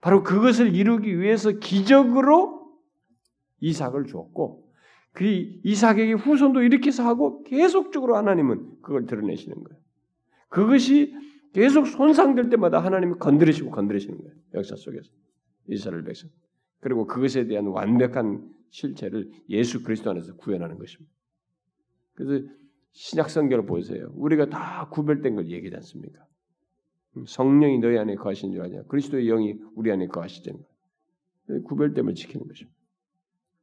[0.03, 2.73] 바로 그것을 이루기 위해서 기적으로
[3.61, 4.69] 이삭을 주었고
[5.13, 5.23] 그
[5.63, 9.81] 이삭에게 후손도 해서 하고 계속적으로 하나님은 그걸 드러내시는 거예요.
[10.49, 11.15] 그것이
[11.53, 14.33] 계속 손상될 때마다 하나님이 건드리시고 건드리시는 거예요.
[14.55, 15.09] 역사 속에서
[15.69, 16.29] 이스라엘 백성.
[16.81, 21.13] 그리고 그것에 대한 완벽한 실체를 예수 그리스도 안에서 구현하는 것입니다.
[22.15, 22.45] 그래서
[22.91, 24.11] 신약 성경을 보세요.
[24.15, 26.25] 우리가 다 구별된 걸 얘기하지 않습니까?
[27.27, 28.83] 성령이 너희 안에 거하신 줄 아냐?
[28.83, 31.63] 그리스도의 영이 우리 안에 거예요.
[31.63, 32.77] 구별됨을 지키는 것입니다.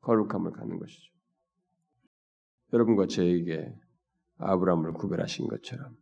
[0.03, 1.13] 거룩함을 갖는 것이죠.
[2.73, 3.75] 여러분과 저에게
[4.37, 5.97] 아브라함을 구별하신 것처럼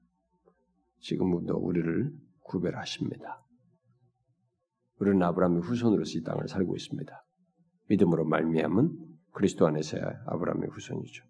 [1.01, 3.45] 지금도 우리를 구별하십니다.
[5.01, 7.25] 우리는 아브라함의 후손으로서 이 땅을 살고 있습니다.
[7.89, 8.91] 믿음으로 말미암은
[9.33, 11.25] 그리스도 안에서야 아브라함의 후손이죠.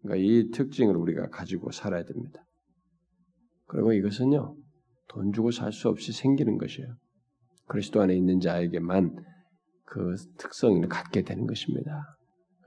[0.00, 2.44] 그러니까 이 특징을 우리가 가지고 살아야 됩니다.
[3.66, 4.56] 그리고 이것은요
[5.08, 6.94] 돈 주고 살 수 없이 생기는 것이에요.
[7.66, 9.16] 그리스도 안에 있는 자에게만
[9.84, 12.16] 그 특성을 갖게 되는 것입니다.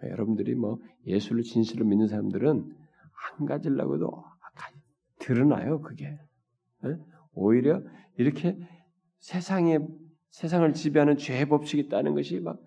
[0.03, 2.75] 여러분들이 뭐 예수를 진실로 믿는 사람들은
[3.11, 4.23] 한 가지라고도
[5.19, 6.19] 드러나요, 그게.
[7.33, 7.81] 오히려
[8.17, 8.57] 이렇게
[9.19, 9.79] 세상에
[10.29, 12.59] 세상을 지배하는 죄 법칙이 있다는 것이 막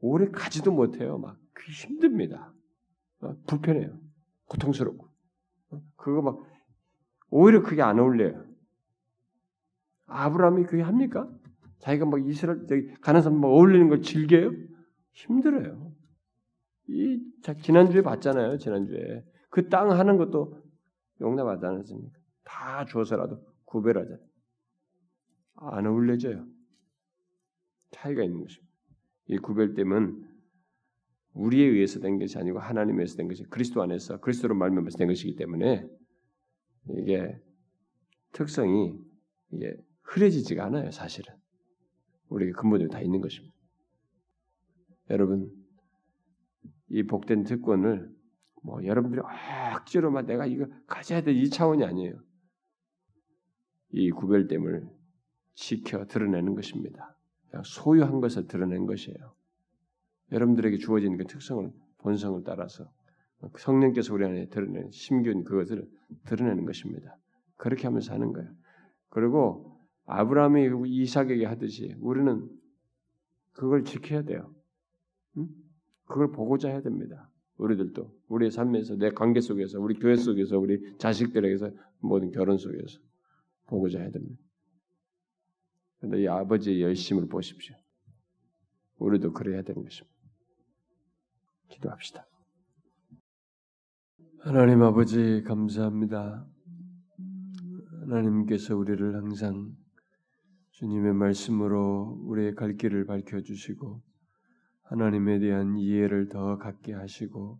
[0.00, 1.18] 오래 가지도 못해요.
[1.18, 1.38] 막
[1.70, 2.52] 힘듭니다.
[3.46, 3.96] 불편해요.
[4.46, 5.06] 고통스럽고.
[5.96, 6.40] 그거 막
[7.28, 8.44] 오히려 그게 안 어울려요.
[10.10, 11.30] 아브라함이 그게 합니까?
[11.78, 12.66] 자기가 막 이스라엘
[13.00, 14.52] 가는 사람 막 어울리는 걸 즐겨요?
[15.12, 15.92] 힘들어요.
[16.88, 17.20] 이
[17.62, 18.58] 지난주에 봤잖아요.
[18.58, 20.60] 지난주에 그 땅 하는 것도
[21.20, 22.18] 용납하지 않았습니까?
[22.44, 24.16] 다 줘서라도 구별하자.
[25.56, 26.46] 안 어울려져요.
[27.92, 28.70] 차이가 있는 것입니다.
[29.26, 30.28] 이 구별됨은
[31.34, 35.86] 우리에 의해서 된 것이 아니고 하나님에 서된 것이 그리스도 안에서 그리스도로 말미암아서 된 것이기 때문에
[36.96, 37.40] 이게
[38.32, 38.98] 특성이
[39.52, 39.76] 이게
[40.10, 41.34] 흐려지지가 않아요, 사실은.
[42.28, 43.54] 우리에게 근본적으로 다 있는 것입니다.
[45.10, 45.50] 여러분,
[46.88, 48.10] 이 복된 특권을
[48.62, 49.22] 뭐 여러분들이
[49.74, 52.20] 억지로만 내가 이거 가져야 돼 이 차원이 아니에요.
[53.92, 54.88] 이 구별됨을
[55.54, 57.16] 지켜 드러내는 것입니다.
[57.64, 59.34] 소유한 것을 드러낸 것이에요.
[60.32, 62.90] 여러분들에게 주어진 그 특성을 본성을 따라서
[63.58, 65.88] 성령께서 우리 안에 드러낸 심균 그것을
[66.26, 67.16] 드러내는 것입니다.
[67.56, 68.48] 그렇게 하면서 하는 거예요.
[69.08, 69.69] 그리고
[70.10, 72.48] 아브라함이 이삭에게 하듯이 우리는
[73.52, 74.52] 그걸 지켜야 돼요.
[75.36, 75.48] 응?
[76.06, 77.30] 그걸 보고자 해야 됩니다.
[77.58, 81.70] 우리들도 우리의 삶에서 내 관계 속에서 우리 교회 속에서 우리 자식들에게서
[82.00, 82.98] 모든 결혼 속에서
[83.68, 84.42] 보고자 해야 됩니다.
[85.98, 87.76] 그런데 이 아버지의 열심을 보십시오.
[88.96, 90.16] 우리도 그래야 되는 것입니다.
[91.68, 92.26] 기도합시다.
[94.40, 96.48] 하나님 아버지 감사합니다.
[98.00, 99.76] 하나님께서 우리를 항상
[100.80, 104.00] 주님의 말씀으로 우리의 갈 길을 밝혀 주시고
[104.84, 107.58] 하나님에 대한 이해를 더 갖게 하시고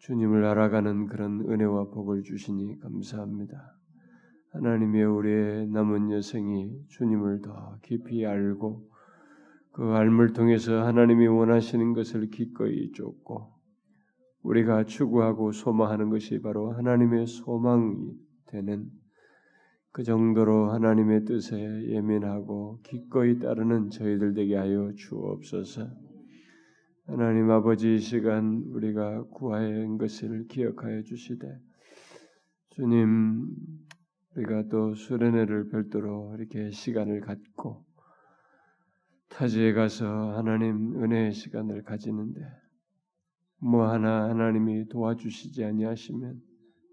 [0.00, 3.78] 주님을 알아가는 그런 은혜와 복을 주시니 감사합니다.
[4.52, 8.86] 하나님의 우리의 남은 여생이 주님을 더 깊이 알고
[9.72, 13.50] 그 알물 통해서 하나님이 원하시는 것을 기꺼이 쫓고
[14.42, 18.12] 우리가 추구하고 소망하는 것이 바로 하나님의 소망이
[18.48, 18.90] 되는
[19.96, 21.56] 그 정도로 하나님의 뜻에
[21.88, 25.88] 예민하고 기꺼이 따르는 저희들 되게 하여 주옵소서.
[27.06, 31.46] 하나님 아버지 이 시간 우리가 구하인 것을 기억하여 주시되
[32.72, 33.46] 주님
[34.34, 37.82] 우리가 또 수련회를 별도로 이렇게 시간을 갖고
[39.30, 42.42] 타지에 가서 하나님 은혜의 시간을 가지는데
[43.62, 46.38] 뭐 하나 하나님이 도와주시지 아니하시면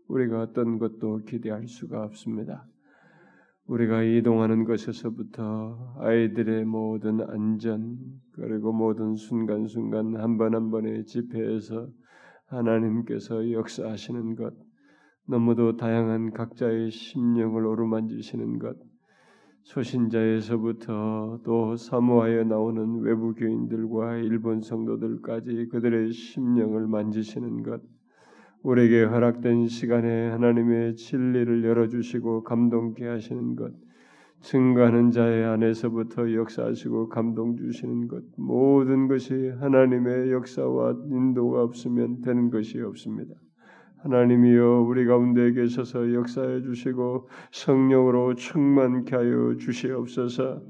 [0.08, 2.66] 우리가 어떤 것도 기대할 수가 없습니다.
[3.68, 7.98] 우리가 이동하는 것에서부터 아이들의 모든 안전
[8.34, 11.88] 그리고 모든 순간순간 한 번 한 번의 집회에서
[12.48, 14.54] 하나님께서 역사하시는 것
[15.28, 18.76] 너무도 다양한 각자의 심령을 오르만지시는 것
[19.64, 27.82] 소신자에서부터 또 사모하여 나오는 외부 교인들과 일본 성도들까지 그들의 심령을 만지시는 것
[28.64, 33.74] 우리에게 허락된 시간에 하나님의 진리를 열어주시고 감동케 하시는 것,
[34.40, 42.80] 증가하는 자의 안에서부터 역사하시고 감동 주시는 것, 모든 것이 하나님의 역사와 인도가 없으면 되는 것이
[42.80, 43.34] 없습니다.
[44.04, 50.62] 하나님이여 우리 가운데 계셔서 역사해 주시고 성령으로 충만케 하여 주시옵소서.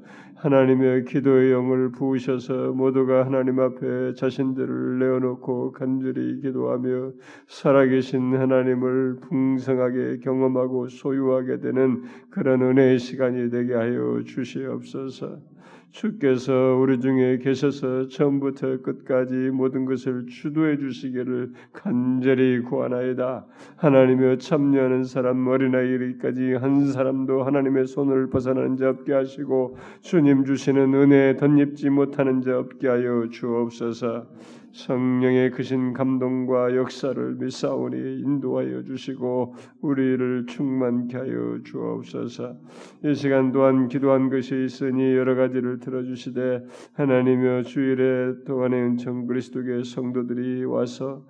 [0.44, 7.14] 하나님의 기도의 영을 부으셔서 모두가 하나님 앞에 자신들을 내어놓고 간절히 기도하며
[7.48, 15.53] 살아계신 하나님을 풍성하게 경험하고 소유하게 되는 그런 은혜의 시간이 되게 하여 주시옵소서.
[15.94, 23.46] 주께서 우리 중에 계셔서 처음부터 끝까지 모든 것을 주도해 주시기를 간절히 구하나이다.
[23.76, 31.36] 하나님의 참여하는 사람 어린아이까지 한 사람도 하나님의 손을 벗어나는 자 없게 하시고 주님 주시는 은혜에
[31.38, 34.26] 덧입지 못하는 자 없게 하여 주옵소서.
[34.74, 42.58] 성령의 크신 감동과 역사를 미사오니 인도하여 주시고 우리를 충만케 하여 주옵소서.
[43.06, 50.66] 이 시간 또한 기도한 것이 있으니 여러 가지를 들어주시되 하나님여 주일에 동안의 은총 그리스도의 성도들이
[50.66, 51.24] 와서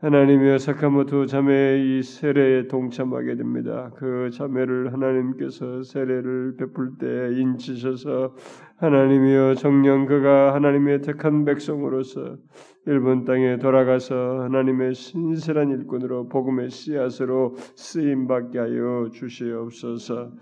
[0.00, 3.90] 하나님의 사카모토 자매의 이 세례에 동참하게 됩니다.
[3.96, 8.34] 그 자매를 하나님께서 세례를 베풀 때 인치셔서
[8.78, 12.38] 하나님이여 정령 그가 하나님의 택한 백성으로서
[12.86, 20.32] 일본 땅에 돌아가서 하나님의 신실한 일꾼으로 복음의 씨앗으로 쓰임 받게 하여 주시옵소서.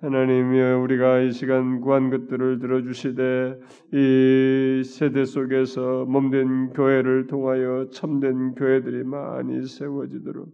[0.00, 3.60] 하나님이여 우리가 이 시간 구한 것들을 들어주시되
[3.92, 10.48] 이 세대 속에서 몸된 교회를 통하여 참된 교회들이 많이 세워지도록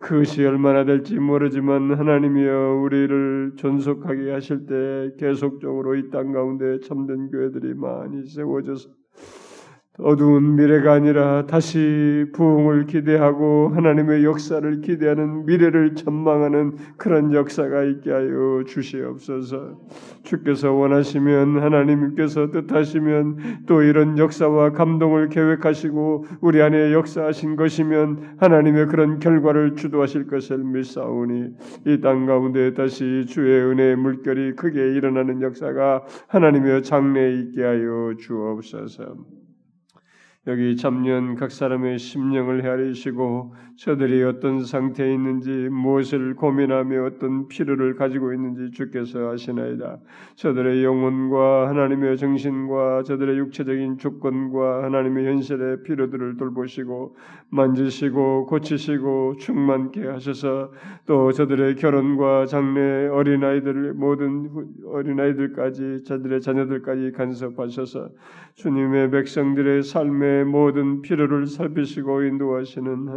[0.00, 7.74] 그것이 얼마나 될지 모르지만 하나님이여 우리를 존속하게 하실 때 계속적으로 이 땅 가운데 참된 교회들이
[7.74, 8.88] 많이 세워져서
[9.98, 18.62] 어두운 미래가 아니라 다시 부흥을 기대하고 하나님의 역사를 기대하는 미래를 전망하는 그런 역사가 있게 하여
[18.66, 19.78] 주시옵소서.
[20.22, 29.18] 주께서 원하시면 하나님께서 뜻하시면 또 이런 역사와 감동을 계획하시고 우리 안에 역사하신 것이면 하나님의 그런
[29.18, 31.50] 결과를 주도하실 것을 믿사오니
[31.86, 39.39] 이 땅 가운데 다시 주의 은혜의 물결이 크게 일어나는 역사가 하나님의 장래에 있게 하여 주옵소서.
[40.46, 48.34] 여기 참년 각 사람의 심령을 헤아리시고 저들이 어떤 상태에 있는지 무엇을 고민하며 어떤 필요를 가지고
[48.34, 49.96] 있는지 주께서 아시나이다.
[50.34, 57.16] 저들의 영혼과 하나님의 정신과 저들의 육체적인 조건과 하나님의 현실의 필요들을 돌보시고
[57.48, 60.72] 만지시고 고치시고 충만케 하셔서
[61.06, 64.50] 또 저들의 결혼과 장래 어린아이들 모든
[64.88, 68.10] 어린아이들까지 저들의 자녀들까지 간섭하셔서
[68.56, 73.08] 주님의 백성들의 삶의 모든 필요를 살피시고 인도하시는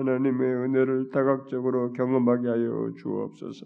[0.53, 3.65] 은혜를 다각적으로 경험하게 하여 주옵소서.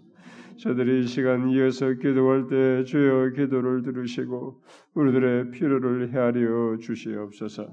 [0.56, 4.60] 저들이 이 시간 이어서 기도할 때 주여 기도를 들으시고
[4.94, 7.68] 우리들의 필요를 헤아려 주시옵소서.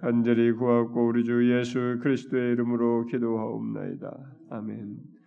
[0.00, 4.16] 간절히 구하고 우리 주 예수 그리스도의 이름으로 기도하옵나이다.
[4.50, 5.17] 아멘.